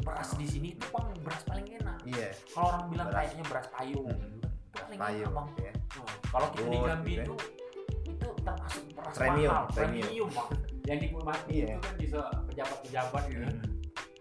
beras 0.00 0.28
di 0.34 0.46
sini 0.46 0.68
itu 0.72 0.86
bang 0.88 1.06
beras 1.20 1.42
paling 1.44 1.66
enak. 1.72 1.96
iya 2.04 2.28
Kalau 2.48 2.66
orang 2.68 2.84
bilang 2.88 3.08
Beras. 3.08 3.18
kayaknya 3.20 3.44
beras 3.46 3.66
payung, 3.68 4.06
Mm. 4.06 4.20
gitu 4.34 4.38
kan, 4.40 4.52
paling 4.84 4.98
payung 4.98 5.22
enak 5.24 5.32
bang. 5.34 5.48
ya 5.60 5.72
Oh, 5.94 6.06
Kalau 6.26 6.46
kita 6.50 6.66
di 6.66 6.78
Jambi 6.80 7.06
gitu 7.06 7.14
ya. 7.14 7.24
itu 7.24 7.34
itu 8.04 8.28
termasuk 8.40 8.82
beras 8.92 9.14
Premium, 9.14 9.50
mahal, 9.50 9.64
premium. 9.70 10.04
premium 10.04 10.28
bang. 10.30 10.48
Yang 10.84 10.98
dinikmati 11.00 11.52
Iya. 11.54 11.64
itu 11.64 11.78
kan 11.80 11.94
bisa 11.96 12.20
pejabat-pejabat 12.44 13.22
gitu. 13.26 13.42
kan. 13.42 13.56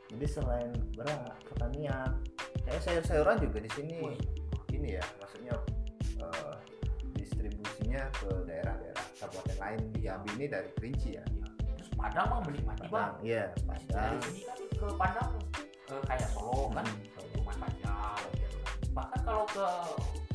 jadi 0.07 0.25
selain 0.29 0.69
beras 0.93 1.17
pertanian 1.43 2.09
kayak 2.63 2.81
sayur-sayuran 2.81 3.37
juga 3.39 3.57
di 3.59 3.69
sini 3.71 3.97
ini 4.71 4.89
ya 4.93 5.03
maksudnya 5.17 5.55
eh, 6.15 6.53
distribusinya 7.13 8.01
ke 8.13 8.29
daerah-daerah 8.43 9.05
kabupaten 9.15 9.57
lain 9.57 9.79
di 9.89 9.99
Jambi 10.01 10.29
ini 10.35 10.45
dari 10.47 10.69
Kerinci 10.71 11.09
ya 11.11 11.25
iya. 11.25 11.47
Padang 11.93 12.25
bang 12.27 12.41
menikmati 12.45 12.81
bang. 12.83 12.91
Padang 12.91 13.13
iya 13.21 13.43
Dari 13.51 13.65
Padang 13.87 14.21
sini 14.21 14.41
kan 14.43 14.57
ke 14.71 14.85
Padang 14.93 15.29
eh, 15.85 16.01
kayak 16.05 16.27
Solo 16.29 16.69
kan, 16.69 16.85
Hmm. 16.85 17.35
rumah 17.35 17.55
Panjang. 17.57 18.19
gitu 18.33 18.57
kan. 18.57 18.75
Bahkan 18.93 19.19
kalau 19.21 19.43
ke 19.45 19.65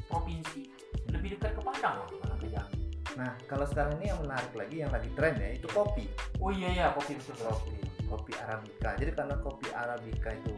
provinsi 0.05 0.63
lebih 1.09 1.29
dekat 1.35 1.53
ke 1.53 1.63
Padang 1.63 1.95
bang, 1.99 2.11
malah 2.19 2.37
ke 2.37 2.47
Jambi. 2.49 2.79
nah 3.15 3.31
kalau 3.45 3.67
sekarang 3.67 3.99
ini 3.99 4.07
yang 4.09 4.21
menarik 4.21 4.53
lagi 4.53 4.77
yang 4.79 4.93
lagi 4.93 5.11
tren 5.13 5.35
ya 5.37 5.49
itu 5.53 5.67
kopi 5.69 6.07
Oh 6.39 6.49
iya 6.49 6.71
ya 6.71 6.87
kopi 6.93 7.19
betul. 7.19 7.35
kopi 7.45 7.75
kopi 8.07 8.33
arabica 8.39 8.95
jadi 8.95 9.11
karena 9.11 9.35
kopi 9.39 9.69
arabica 9.69 10.31
itu 10.31 10.55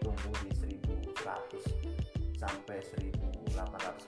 tumbuh 0.00 0.32
di 0.40 0.50
1100 0.56 1.60
sampai 2.34 2.80
1800 2.80 3.52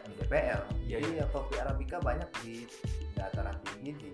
mdpl 0.07 0.61
Iya, 0.81 0.97
jadi 0.97 1.21
ya 1.21 1.27
kopi 1.29 1.55
arabica 1.57 2.01
banyak 2.01 2.31
di 2.41 2.65
dataran 3.13 3.57
tinggi 3.63 3.93
di 4.01 4.11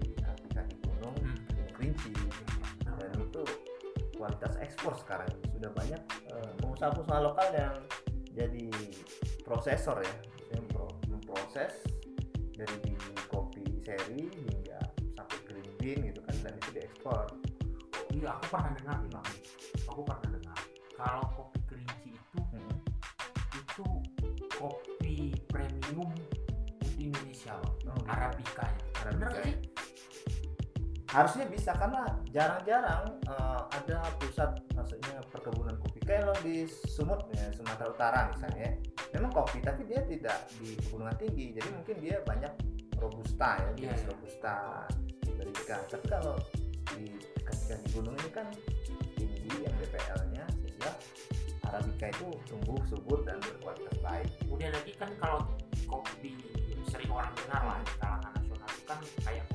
kualitas 4.26 4.58
ekspor 4.58 4.90
sekarang 4.98 5.30
ini 5.38 5.46
sudah 5.54 5.70
banyak 5.70 6.02
eh, 6.34 6.50
pengusaha-pengusaha 6.58 7.20
lokal 7.22 7.48
yang 7.54 7.74
jadi 8.34 8.66
prosesor 9.46 10.02
ya 10.02 10.16
yang 10.50 10.66
pro- 10.66 10.98
memproses 11.06 11.86
dari 12.58 12.98
kopi 13.30 13.62
seri 13.86 14.26
hingga 14.26 14.82
sampai 15.14 15.38
green 15.46 15.70
bean 15.78 15.98
gitu 16.10 16.18
kan 16.26 16.34
dan 16.42 16.52
itu 16.58 16.70
diekspor 16.74 17.22
Iya, 18.16 18.32
aku 18.32 18.44
pernah 18.48 18.72
dengar 18.80 18.96
nih 19.04 19.10
bang. 19.12 19.28
Aku 19.92 20.00
pernah 20.02 20.28
dengar 20.40 20.58
kalau 20.96 21.24
kopi 21.36 21.60
kerinci 21.68 22.10
itu 22.16 22.38
Mm-mm. 22.40 22.76
itu 23.52 23.86
kopi 24.56 25.16
premium 25.52 26.10
Indonesia 26.96 27.60
bang. 27.60 27.74
Oh, 27.86 27.94
gitu. 27.94 28.08
Arabikanya. 28.08 28.80
Bener 29.06 29.30
Arabica 29.30 29.36
ya. 29.36 29.44
sih? 29.44 29.56
Harusnya 31.16 31.48
bisa 31.48 31.72
karena 31.72 32.04
jarang-jarang 32.28 33.08
eh, 33.24 33.60
ada 33.72 34.04
pusat 34.20 34.52
maksudnya 34.76 35.16
perkebunan 35.32 35.72
kopi 35.80 36.04
kayak 36.04 36.28
kalau 36.28 36.36
di 36.44 36.68
Sumut 36.68 37.24
ya 37.32 37.48
Sumatera 37.56 37.88
Utara 37.88 38.20
misalnya 38.36 38.76
memang 39.16 39.32
kopi 39.32 39.64
tapi 39.64 39.88
dia 39.88 40.04
tidak 40.04 40.44
di 40.60 40.76
pegunungan 40.76 41.16
tinggi 41.16 41.56
jadi 41.56 41.68
mungkin 41.72 41.96
dia 42.04 42.16
banyak 42.20 42.52
robusta 43.00 43.56
ya 43.56 43.64
Iya, 43.64 43.72
jenis 43.80 44.02
iya. 44.04 44.08
robusta 44.12 44.54
diberikan 45.24 45.80
tapi 45.88 46.06
kalau 46.12 46.36
di 46.92 47.16
ketika 47.48 47.74
di 47.80 47.88
gunung 47.96 48.14
ini 48.20 48.30
kan 48.36 48.46
tinggi 49.16 49.52
yang 49.64 49.74
DPL-nya 49.80 50.44
sehingga 50.60 50.92
Arabica 51.66 52.06
itu 52.12 52.28
tumbuh 52.46 52.78
subur 52.86 53.24
dan 53.24 53.40
berkualitas 53.40 53.96
baik 54.04 54.28
Kemudian 54.44 54.70
lagi 54.70 54.92
kan 55.00 55.10
kalau 55.16 55.48
kopi 55.88 56.36
sering 56.92 57.10
orang 57.10 57.32
dengar 57.34 57.62
lah 57.64 57.76
di 57.82 57.92
kalangan 57.98 58.32
nasional 58.36 58.68
itu 58.70 58.84
kan 58.86 58.98
kayak. 59.26 59.45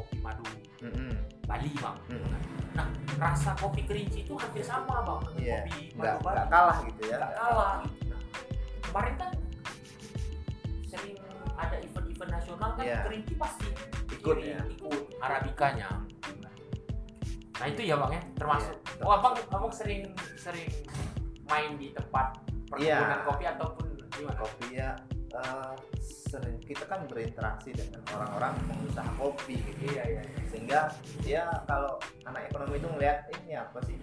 Bali 1.52 1.68
bang. 1.76 1.98
Mm. 2.08 2.32
Nah 2.72 2.88
rasa 3.20 3.52
kopi 3.60 3.84
kerinci 3.84 4.24
itu 4.24 4.34
hampir 4.34 4.64
sama 4.64 5.04
bang 5.04 5.20
dengan 5.28 5.42
Iya, 5.44 5.58
kopi 5.60 5.82
nggak 5.94 6.14
nggak 6.24 6.48
kalah 6.48 6.78
gitu 6.88 7.02
ya 7.04 7.18
Nggak 7.20 7.32
kalah. 7.36 7.76
gitu. 7.84 8.04
Nah, 8.08 8.22
kemarin 8.82 9.14
kan 9.20 9.32
sering 10.88 11.16
ada 11.54 11.76
event-event 11.78 12.32
nasional 12.32 12.70
kan 12.74 12.84
Iya. 12.84 13.00
kerinci 13.04 13.34
pasti 13.36 13.68
ikut 14.08 14.38
kirim, 14.40 14.56
ya 14.56 14.60
ikut 14.66 15.04
arabikanya. 15.20 15.90
Nah 17.60 17.68
itu 17.68 17.82
ya 17.84 17.96
bang 18.00 18.12
ya 18.16 18.22
termasuk. 18.34 18.76
Iya, 18.80 19.04
Oh 19.04 19.12
abang 19.12 19.36
abang 19.52 19.74
sering 19.76 20.02
sering 20.34 20.72
main 21.46 21.76
di 21.76 21.92
tempat 21.92 22.40
perkebunan 22.72 23.12
Iya. 23.12 23.28
kopi 23.28 23.44
ataupun 23.46 23.86
gimana? 24.10 24.40
kopi 24.40 24.66
ya 24.72 24.90
eh, 25.34 25.74
sering 26.02 26.58
kita 26.60 26.84
kan 26.86 27.04
berinteraksi 27.06 27.72
dengan 27.72 28.00
orang-orang 28.10 28.56
pengusaha 28.66 29.12
kopi 29.16 29.60
gitu 29.62 29.92
Iya 29.92 30.04
iya. 30.10 30.22
sehingga 30.46 30.80
dia 31.20 31.44
kalau 31.66 32.00
anak 32.24 32.48
ekonomi 32.48 32.78
itu 32.78 32.88
ngeliat 32.88 33.18
"Eh, 33.28 33.38
ini 33.44 33.54
apa 33.56 33.80
sih 33.82 33.96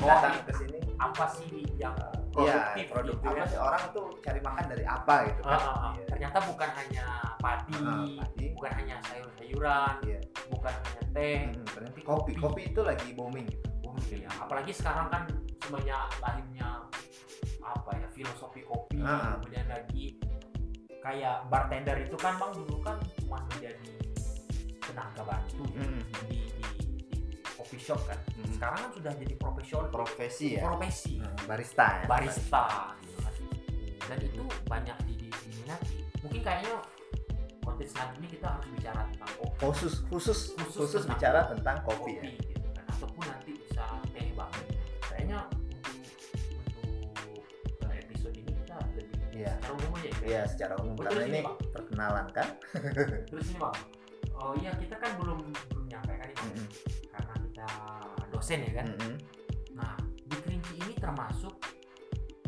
Oh, 0.00 0.08
datang 0.08 0.32
iya. 0.32 0.42
ke 0.42 0.52
sini 0.56 0.78
Apa 0.96 1.24
sih 1.28 1.48
yang 1.76 1.96
iya 2.36 2.76
produktif, 2.76 2.86
produktif 2.88 3.24
gitu 3.24 3.32
apa 3.32 3.40
ya? 3.40 3.46
sih 3.46 3.58
orang 3.58 3.82
tuh 3.90 4.06
cari 4.20 4.40
makan 4.40 4.64
dari 4.66 4.84
apa 4.84 5.14
gitu 5.26 5.40
kan 5.42 5.56
ah, 5.56 5.64
ah. 5.64 5.92
Iya. 5.92 6.04
Ternyata 6.08 6.38
bukan 6.44 6.70
hanya 6.70 7.04
padi, 7.36 7.74
Ah, 7.78 8.04
padi. 8.16 8.44
bukan 8.52 8.72
hanya 8.76 8.96
sayur-sayuran, 9.02 9.94
Iya. 10.04 10.20
bukan 10.48 10.74
hanya 10.76 11.02
teh, 11.10 11.38
Hmm, 11.48 11.64
ternyata 11.66 11.98
kopi 12.02 12.32
kopi 12.34 12.62
itu 12.68 12.80
lagi 12.80 13.08
booming 13.10 13.46
gitu. 13.46 13.68
Bumi 13.82 14.16
ya. 14.20 14.30
Apalagi 14.38 14.70
sekarang 14.70 15.08
kan 15.08 15.22
sebanyak 15.58 16.00
lahirnya 16.20 16.68
apa 17.60 17.90
ya 17.94 18.06
filosofi 18.10 18.60
kopi, 18.62 19.00
Ah. 19.00 19.36
kemudian 19.36 19.66
lagi 19.66 20.16
kayak 21.00 21.48
bartender 21.48 21.96
itu 21.98 22.16
kan 22.16 22.36
bang 22.36 22.52
dulu 22.52 22.76
kan 22.80 22.96
cuma 23.16 23.38
menjadi 23.50 23.88
tenaga 24.80 25.22
bantu 25.24 25.64
ya, 25.70 25.80
Hmm, 25.80 26.00
di, 26.28 26.38
di, 26.50 26.64
di 27.08 27.18
coffee 27.46 27.78
shop 27.78 28.00
kan. 28.04 28.18
Hmm. 28.34 28.50
Sekarang 28.52 28.78
kan 28.82 28.90
sudah 28.92 29.12
jadi 29.14 29.34
profesional, 29.34 29.88
profesi 29.88 30.46
ya 30.54 30.62
profesi, 30.62 31.16
Hmm, 31.16 31.36
barista 31.46 31.86
ya 32.02 32.06
barista. 32.06 32.64
gitu 33.00 33.18
kan. 33.18 33.34
Dan 34.08 34.18
itu 34.20 34.42
banyak 34.66 34.96
di, 35.06 35.12
di, 35.16 35.28
diminati. 35.46 35.96
Mungkin 36.20 36.40
kayaknya 36.42 36.74
konten 37.60 37.86
selanjutnya 37.86 38.28
kita 38.28 38.46
harus 38.50 38.66
bicara 38.74 39.00
tentang 39.06 39.30
kopi. 39.38 39.56
khusus 39.60 39.94
khusus 40.08 40.38
Khusus 40.52 40.74
khusus 40.74 41.02
tentang 41.04 41.12
bicara 41.14 41.40
tentang 41.48 41.76
kopi 41.80 42.12
ya 42.16 42.22
gitu 42.26 42.68
kan 42.74 42.84
ataupun 42.90 43.24
nanti 43.24 43.50
bisa 43.54 43.84
Iya. 49.40 49.52
secara 49.56 49.72
umum 49.74 49.92
aja 49.94 50.08
ya 50.08 50.16
Iya 50.22 50.40
secara 50.44 50.74
umum 50.78 50.94
Betul 50.94 51.06
karena 51.08 51.24
ini 51.26 51.40
Pak. 51.40 51.54
perkenalan 51.72 52.26
kan 52.30 52.48
terus 53.28 53.46
ini 53.46 53.56
bang 53.56 53.76
oh 54.34 54.52
iya 54.54 54.70
kita 54.74 54.94
kan 54.96 55.10
belum 55.16 55.38
belum 55.68 55.84
nyampe 55.86 56.12
kan 56.12 56.28
ini 56.28 56.40
Mm-mm. 56.46 56.66
karena 57.10 57.34
kita 57.40 57.66
dosen 58.28 58.58
ya 58.60 58.72
kan 58.74 58.86
Mm-mm. 58.90 59.14
nah 59.72 59.94
di 60.22 60.36
Kerinci 60.38 60.74
ini 60.78 60.92
termasuk 60.94 61.54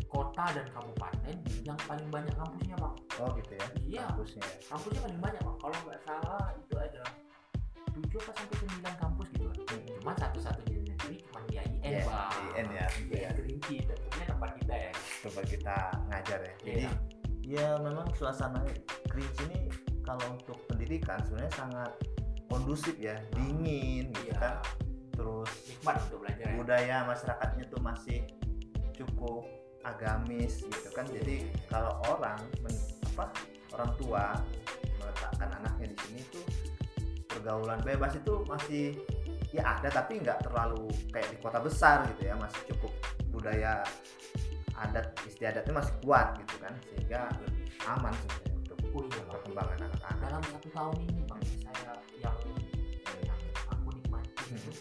kota 0.05 0.45
dan 0.47 0.65
kabupaten 0.69 1.35
yang 1.63 1.77
paling 1.79 2.05
banyak 2.07 2.33
kampusnya 2.33 2.77
bang 2.77 2.95
oh 3.17 3.29
gitu 3.35 3.51
ya 3.53 3.65
Iya. 3.79 4.03
kampusnya 4.07 4.41
ya. 4.41 4.55
kampusnya 4.69 5.01
paling 5.01 5.19
banyak 5.19 5.41
bang 5.41 5.57
kalau 5.59 5.77
nggak 5.83 5.99
salah 6.01 6.45
itu 6.53 6.75
ada 6.77 7.03
tujuh 7.93 8.17
apa 8.19 8.31
sampai 8.33 8.55
sembilan 8.57 8.93
kampus 8.97 9.27
gitu 9.31 9.49
kan 9.49 9.57
Mm-mm. 9.73 9.97
cuma 9.99 10.11
satu-satunya 10.15 10.73
di 10.75 10.85
negeri 10.87 11.15
cuma 11.23 11.39
di 11.43 11.53
IN 11.55 11.71
Iya, 11.83 12.01
bang 12.03 12.29
di 12.31 12.47
IN 12.51 12.67
ya, 12.71 12.85
gitu 12.95 13.41
tempat 15.23 15.45
kita 15.47 15.77
ngajar 16.11 16.39
ya. 16.43 16.53
Jadi 16.59 16.83
Iya. 16.83 16.91
ya 17.43 17.67
memang 17.79 18.07
suasana 18.13 18.59
Kerinci 19.07 19.43
ini 19.47 19.59
kalau 20.03 20.35
untuk 20.35 20.59
pendidikan 20.67 21.21
sebenarnya 21.23 21.53
sangat 21.55 21.91
kondusif 22.51 22.95
ya, 22.99 23.15
dingin 23.31 24.11
gitu 24.11 24.29
Iya. 24.29 24.35
kan. 24.37 24.55
Terus 25.13 25.49
nikmat 25.69 25.95
untuk 26.09 26.19
belajar 26.25 26.45
ya 26.49 26.55
budaya 26.57 26.97
masyarakatnya 27.05 27.63
tuh 27.69 27.81
masih 27.81 28.19
cukup 28.93 29.45
agamis 29.83 30.59
gitu 30.59 30.89
kan. 30.91 31.05
Jadi 31.07 31.47
kalau 31.69 31.93
orang 32.09 32.39
men- 32.61 32.91
apa 33.13 33.29
orang 33.77 33.91
tua 33.95 34.23
meletakkan 34.97 35.49
anaknya 35.61 35.93
di 35.93 35.97
sini 36.01 36.21
tuh 36.33 36.45
pergaulan 37.29 37.77
bebas 37.81 38.17
itu 38.17 38.33
masih 38.45 38.97
ya 39.53 39.77
ada 39.77 39.89
tapi 39.93 40.17
nggak 40.17 40.41
terlalu 40.49 40.89
kayak 41.13 41.29
di 41.29 41.37
kota 41.37 41.61
besar 41.61 42.01
gitu 42.09 42.25
ya 42.25 42.33
masih 42.33 42.73
cukup 42.73 42.89
budaya 43.29 43.85
adat 44.83 45.05
istiadatnya 45.23 45.73
masih 45.73 45.93
kuat 46.01 46.27
gitu 46.37 46.55
kan 46.59 46.73
sehingga 46.83 47.19
lebih 47.39 47.67
aman 47.85 48.13
sebenarnya 48.13 48.53
untuk 48.55 48.77
oh 48.89 49.01
iya 49.01 49.21
bang 49.21 49.27
perkembangan 49.29 49.77
anak-anak. 49.81 50.17
Dalam 50.21 50.41
satu 50.45 50.67
tahun 50.69 50.95
ini 51.03 51.21
bang 51.23 51.41
saya 51.59 51.91
yang 52.19 52.37
yang 53.23 53.39
aku 53.67 53.87
nikmati 53.91 54.31
itu 54.51 54.71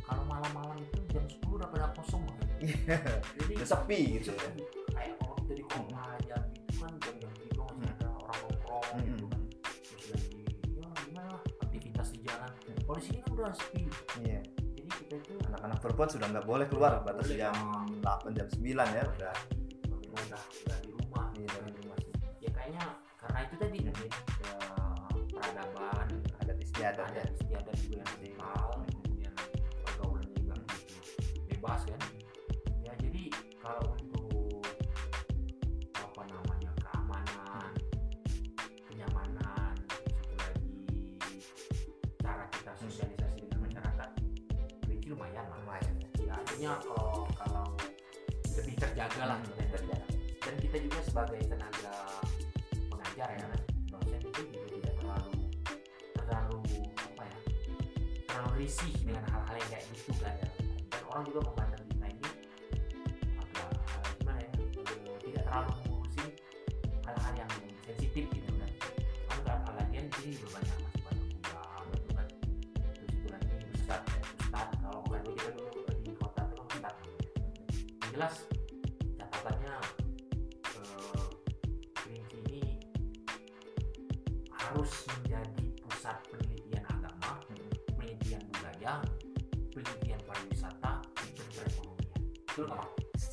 kalau 0.00 0.24
malam-malam 0.24 0.76
itu 0.78 0.98
jam 1.10 1.24
10 1.24 1.46
udah 1.50 1.68
pada 1.68 1.86
kosong 1.92 2.22
bang 2.24 2.36
Iya. 2.58 2.98
jadi 3.38 3.52
udah 3.54 3.68
sepi 3.68 3.98
gitu 4.18 4.30
ya. 4.34 4.50
kayak 4.90 5.14
kalau 5.16 5.36
kita 5.38 5.52
di 5.54 5.64
kota 5.64 5.98
aja 6.10 6.36
gitu 6.48 6.72
kan 6.76 6.92
jam-jam 6.98 7.32
gitu 7.38 7.60
masih 7.60 7.76
Hmm. 7.78 7.92
ada 7.92 8.06
orang 8.16 8.38
nongkrong 8.42 8.84
Hmm. 8.88 9.04
gitu 9.06 9.24
kan. 9.26 9.42
Terus 9.62 10.04
lagi 10.10 10.40
ya 10.74 10.86
gimana 10.98 11.28
lah, 11.28 11.42
aktivitas 11.60 12.08
di 12.10 12.20
jalan. 12.20 12.50
Hmm. 12.50 12.78
kalau 12.82 12.96
di 12.96 13.04
sini 13.04 13.18
kan 13.18 13.30
udah 13.32 13.52
sepi. 13.54 13.82
Iya. 14.18 14.40
itu 14.42 14.57
anak-anak 15.16 15.78
perempuan 15.80 16.08
sudah 16.12 16.26
nggak 16.28 16.46
boleh 16.46 16.66
keluar 16.68 17.00
batas 17.00 17.32
jam 17.32 17.54
8 18.04 18.36
jam 18.36 18.46
9 18.52 18.60
ya 18.68 19.02
udah. 19.04 19.34
Udah 20.12 20.42
udah, 20.42 20.78
di 20.84 20.90
rumah. 20.92 21.26
Iya 21.32 21.48
dari 21.48 21.70
rumah. 21.80 21.96
Sih 21.96 22.12
ya 22.44 22.50
kayaknya 22.52 22.84
karena 23.18 23.38
itu 23.48 23.54
tadi 23.56 23.78
ya, 23.88 23.92
peradaban 25.32 26.08
ada 26.44 26.52
istiadat 26.60 27.08
ada 27.08 27.20
ya. 27.20 27.24
istiadat 27.32 27.76
juga 27.80 27.96
yang 27.96 28.10
terjaga 48.98 49.30
lah 49.30 49.38
Hmm. 49.38 49.54
terjaga 49.54 49.96
dan 50.42 50.54
kita 50.58 50.76
juga 50.82 50.98
sebagai 51.06 51.38
tenaga 51.46 51.94
pengajar 52.90 53.30
ya 53.30 53.46
dosen 53.94 54.18
itu 54.26 54.42
juga 54.50 54.66
tidak 54.74 54.94
terlalu 54.98 55.34
terlalu 56.18 56.58
apa 56.98 57.22
ya 57.22 57.38
terlalu 58.26 58.50
risih 58.58 58.90
dengan 59.06 59.22
hal-hal 59.30 59.54
yang 59.54 59.70
kayak 59.70 59.86
gitu 59.94 60.10
kan 60.18 60.34
dan 60.90 61.02
orang 61.14 61.22
juga 61.30 61.40
memandang 61.46 61.82
kita 61.86 62.06
ini 62.10 62.30
agak 63.38 63.70
gimana 64.18 64.38
ya 64.42 64.50
tidak 65.22 65.42
terlalu 65.46 65.70
mengurusin 65.78 66.30
hal-hal 67.06 67.32
yang 67.38 67.50
sensitif 67.86 68.24
gitu 68.34 68.50
kan 68.58 68.70
kan 69.46 69.58
lagian 69.78 70.10
di 70.10 70.14
sini 70.18 70.30
juga 70.42 70.58
banyak 70.58 70.74
masih 70.74 71.02
banyak 71.06 71.26
kuliah 71.38 71.82
gitu 71.86 72.10
kan 72.18 72.26
terus 72.82 73.14
ya 73.22 73.38
ustad 73.78 74.02
kalau 74.82 74.98
bukan 75.06 75.22
kita 75.38 75.50
dulu 75.54 75.86
di 76.02 76.10
kota 76.18 76.42
itu 76.50 76.66
yang 76.82 76.98
jelas 78.10 78.57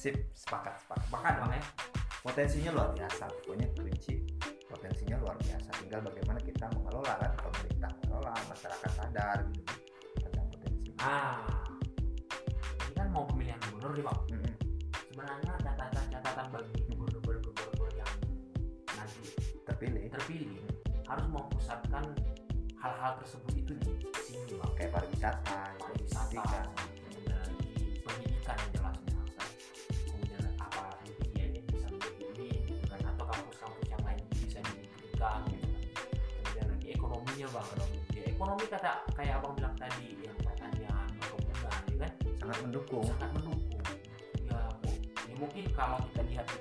sip 0.06 0.22
sepakat 0.38 0.78
sepakat. 0.86 1.08
Bahkan 1.10 1.34
bang 1.42 1.52
ya. 1.58 1.64
potensinya 2.22 2.72
luar 2.78 2.90
biasa. 2.94 3.26
Pokoknya 3.42 3.68
kerinci 3.74 4.14
potensinya 4.70 5.18
luar 5.18 5.34
biasa. 5.42 5.70
Tinggal 5.82 6.02
bagaimana 6.06 6.40
kita 6.46 6.66
mengelola 6.78 7.14
kan? 7.18 7.32
Pemerintah 7.42 7.92
mengelola 8.06 8.34
masyarakat 8.54 8.92
sadar 8.94 9.38
gitu. 9.50 9.74
Tentang 10.22 10.46
potensi. 10.54 10.90
Ah, 11.02 11.42
ini 12.86 12.94
kan 12.94 13.08
mau 13.10 13.26
pemilihan 13.26 13.58
gubernur 13.66 13.92
nih 13.98 14.06
bang. 14.06 14.20
Mm-mm. 14.30 14.56
Sebenarnya 15.10 15.54
catatan-catatan 15.66 16.46
bagi 16.54 16.78
gubernur-gubernur 16.86 17.92
yang 17.98 18.14
nanti 18.94 19.26
terpilih. 19.66 20.06
terpilih 20.14 20.62
harus 21.06 21.26
mempusatkan 21.34 22.06
hal-hal 22.78 23.14
tersebut 23.22 23.54
itu 23.58 23.74
di 23.74 23.90
sini 24.22 24.54
bang. 24.54 24.72
kayak 24.78 24.92
pariwisata 24.94 25.74
pariwisata 25.82 26.42
lagi 26.46 26.94
pendidikan 28.06 28.58
yang 28.74 28.85
ekonomi 38.46 38.70
kata 38.70 39.02
kayak 39.18 39.42
abang 39.42 39.58
bilang 39.58 39.74
tadi 39.74 40.22
yang 40.22 40.38
pertanian 40.38 41.10
perkebunan 41.18 41.82
ya 41.90 41.98
kan? 41.98 42.12
Sangat 42.38 42.58
mendukung. 42.62 43.02
Sangat 43.02 43.30
mendukung. 43.34 43.82
Ya, 44.46 44.60
ya 45.26 45.34
mungkin 45.42 45.66
kalau 45.74 45.98
kita 46.14 46.22
lihat 46.30 46.46
di 46.54 46.58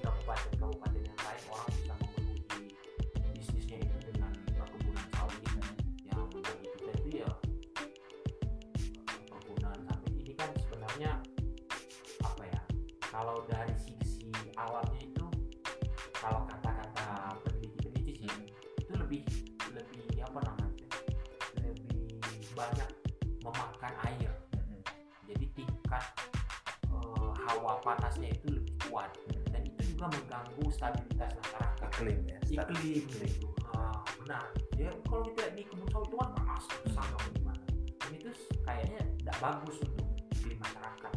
panasnya 27.84 28.32
itu 28.32 28.46
lebih 28.48 28.74
kuat. 28.88 29.12
Dan 29.52 29.62
itu 29.68 29.94
juga 29.94 30.08
mengganggu 30.10 30.64
stabilitas 30.72 31.30
masyarakat. 31.36 31.88
Iklim 31.94 32.18
ya 32.26 32.38
iklim 32.50 33.04
gitu. 33.06 33.48
Ah, 33.76 34.00
benar. 34.18 34.44
Ya 34.74 34.90
kalau 35.06 35.22
kita 35.30 35.54
di 35.54 35.62
kebun 35.68 35.86
sawit 35.92 36.08
itu 36.10 36.16
kan 36.18 36.30
panas 36.34 36.64
sangat 36.90 37.20
gimana 37.36 37.62
dan 38.02 38.10
itu 38.10 38.30
kayaknya 38.66 39.00
tidak 39.22 39.36
bagus 39.38 39.76
untuk 39.86 40.06
iklim 40.34 40.58
masyarakat. 40.58 41.12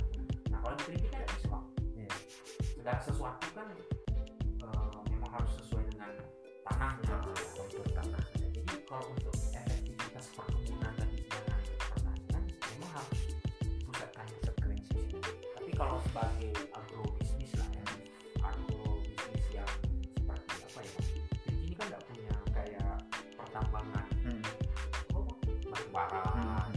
Nah 0.54 0.60
kalau 0.62 0.76
di 0.78 0.84
kritik 0.86 1.10
kan 1.10 1.22
tidak 1.26 1.30
bisa 1.42 1.58
Iya. 1.98 2.10
segala 2.78 3.00
sesuatu 3.02 3.48
kan 3.58 3.68
eh, 3.74 5.00
memang 5.10 5.32
harus 5.34 5.52
sesuai 5.64 5.84
dengan 5.90 6.12
tanahnya 6.68 7.16
Nah, 7.18 7.34
kontur 7.58 7.86
tanah. 7.94 8.24
Jadi 8.38 8.62
kalau 8.86 9.06
untuk 9.14 9.34
efektivitas 9.54 10.26
perkebunan 10.38 10.94
dan 10.98 11.10
pertanian 11.82 12.44
memang 12.46 12.92
harus 12.94 13.37
kalau 15.78 16.02
sebagai 16.10 16.50
agrobisnis 16.74 17.54
lah 17.54 17.70
ya 17.70 17.86
agrobisnis 18.42 19.46
yang 19.54 19.70
seperti 20.18 20.58
apa 20.66 20.80
ya 20.82 21.00
di 21.46 21.54
sini 21.54 21.74
kan 21.78 21.86
nggak 21.94 22.04
punya 22.10 22.34
kayak 22.50 22.98
pertambangan. 23.38 24.08
Hmm. 24.26 24.42
oh, 25.14 25.30
batu 25.70 25.88
bara 25.94 26.26
Hmm. 26.34 26.74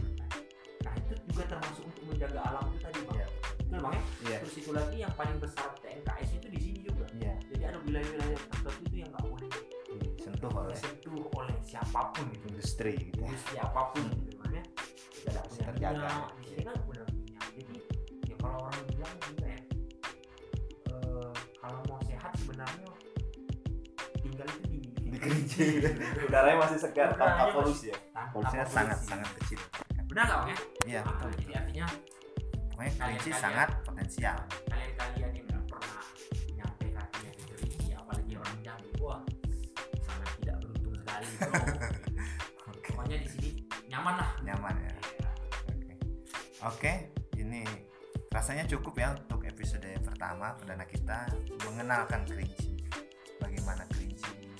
nah 0.85 0.93
itu 1.01 1.17
juga 1.33 1.43
termasuk 1.49 1.83
untuk 1.89 2.03
menjaga 2.13 2.39
alam 2.45 2.63
itu 2.69 2.77
tadi 2.85 2.99
bang. 3.09 3.17
Iya. 3.17 3.27
betul 3.57 3.79
bang 3.81 3.93
ya? 3.97 4.03
Iya. 4.21 4.37
Terus 4.45 4.55
itu 4.61 4.69
lagi 4.69 4.97
yang 5.01 5.13
paling 5.17 5.37
besar 5.41 5.69
TNKS 5.81 6.29
itu 6.37 6.47
di 6.53 6.59
sini 6.61 6.79
juga. 6.85 7.05
Iya. 7.17 7.33
Jadi 7.49 7.63
ada 7.65 7.77
wilayah-wilayah 7.81 8.37
tertentu 8.53 8.81
itu 8.85 8.95
yang 9.01 9.09
nggak 9.09 9.25
boleh 9.25 9.49
disentuh 9.97 10.51
oleh 10.53 10.77
disentuh 10.77 11.17
oleh 11.41 11.57
siapa 11.65 12.01
pun 12.13 12.25
gitu. 12.29 12.45
industri 12.53 12.93
gitu 13.01 13.17
ya. 13.17 13.27
Industri 13.33 13.57
apa 13.57 13.81
pun 13.97 14.05
gitu 14.13 14.37
kan 14.45 14.49
ya. 14.53 14.63
Punya 15.49 15.65
terjaga. 15.73 16.09
di 16.37 16.45
sini 16.53 16.63
kan 16.69 16.77
kerinci 25.21 25.65
udaranya 26.27 26.57
masih 26.59 26.77
segar 26.77 27.09
tanpa 27.13 27.53
polusi 27.53 27.93
ya? 27.93 27.97
tanpa 28.09 28.29
polusinya 28.33 28.65
polusi. 28.65 28.75
sangat 28.75 28.97
sangat 29.05 29.29
kecil. 29.39 29.59
Benar 30.09 30.23
nggak 30.25 30.39
bang 30.41 30.49
ya? 30.49 30.57
Iya 30.89 31.01
betul 31.05 31.29
jadi 31.39 31.53
artinya? 31.61 31.87
Pokoknya 32.71 32.91
kerinci 32.91 32.99
Kalian-kalian. 32.99 33.39
sangat 33.39 33.69
potensial. 33.85 34.37
kalian-kalian 34.67 35.31
yang 35.31 35.45
nggak 35.47 35.63
pernah 35.69 36.03
nyampe 36.51 36.85
kakinya 36.89 37.31
ke 37.31 37.43
Kerinci 37.47 37.87
apalagi 37.93 38.33
orang 38.35 38.57
Jambi 38.59 38.89
wah 38.99 39.21
sangat 40.01 40.29
tidak 40.41 40.55
beruntung 40.59 40.95
sekali 40.97 41.25
bro. 41.37 41.51
Oke. 42.73 42.89
Pokoknya 42.89 43.17
di 43.21 43.27
sini 43.29 43.49
nyaman 43.87 44.15
lah. 44.17 44.29
Nyaman 44.41 44.75
ya. 44.75 44.91
Oke, 44.91 45.93
Oke, 46.61 46.93
ini 47.37 47.61
rasanya 48.29 48.65
cukup 48.65 48.93
ya 48.95 49.13
untuk 49.13 49.41
episode 49.43 49.85
pertama 50.01 50.53
perdana 50.55 50.85
kita 50.85 51.25
mengenalkan 51.65 52.21
kerinci. 52.23 52.77
Bagaimana 53.37 53.83
kerinci 53.89 54.50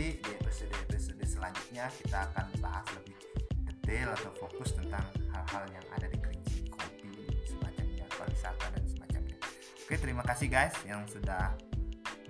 nanti 0.00 0.16
di 0.16 0.32
episode-episode 0.32 1.24
selanjutnya 1.28 1.84
kita 1.92 2.24
akan 2.32 2.48
bahas 2.64 2.88
lebih 2.96 3.20
detail 3.68 4.08
atau 4.16 4.32
fokus 4.32 4.72
tentang 4.72 5.04
hal-hal 5.28 5.68
yang 5.76 5.86
ada 5.92 6.08
di 6.08 6.16
kerinci, 6.16 6.72
kopi, 6.72 7.12
semacamnya, 7.44 8.08
pariwisata 8.08 8.66
dan 8.72 8.84
semacamnya. 8.88 9.36
Oke, 9.84 10.00
terima 10.00 10.24
kasih 10.24 10.48
guys 10.48 10.72
yang 10.88 11.04
sudah 11.04 11.52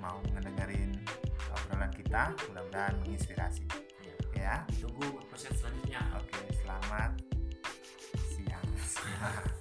mau 0.02 0.18
ngedengerin 0.35 0.98
obrolan 1.54 1.94
kita. 1.94 2.35
Mudah-mudahan 2.50 2.98
menginspirasi. 3.06 3.62
Iya. 4.02 4.14
Ya, 4.35 4.54
tunggu 4.83 5.22
episode 5.30 5.54
selanjutnya 5.54 6.02
oke, 6.18 6.42
selamat 6.66 7.22
siang. 8.35 8.66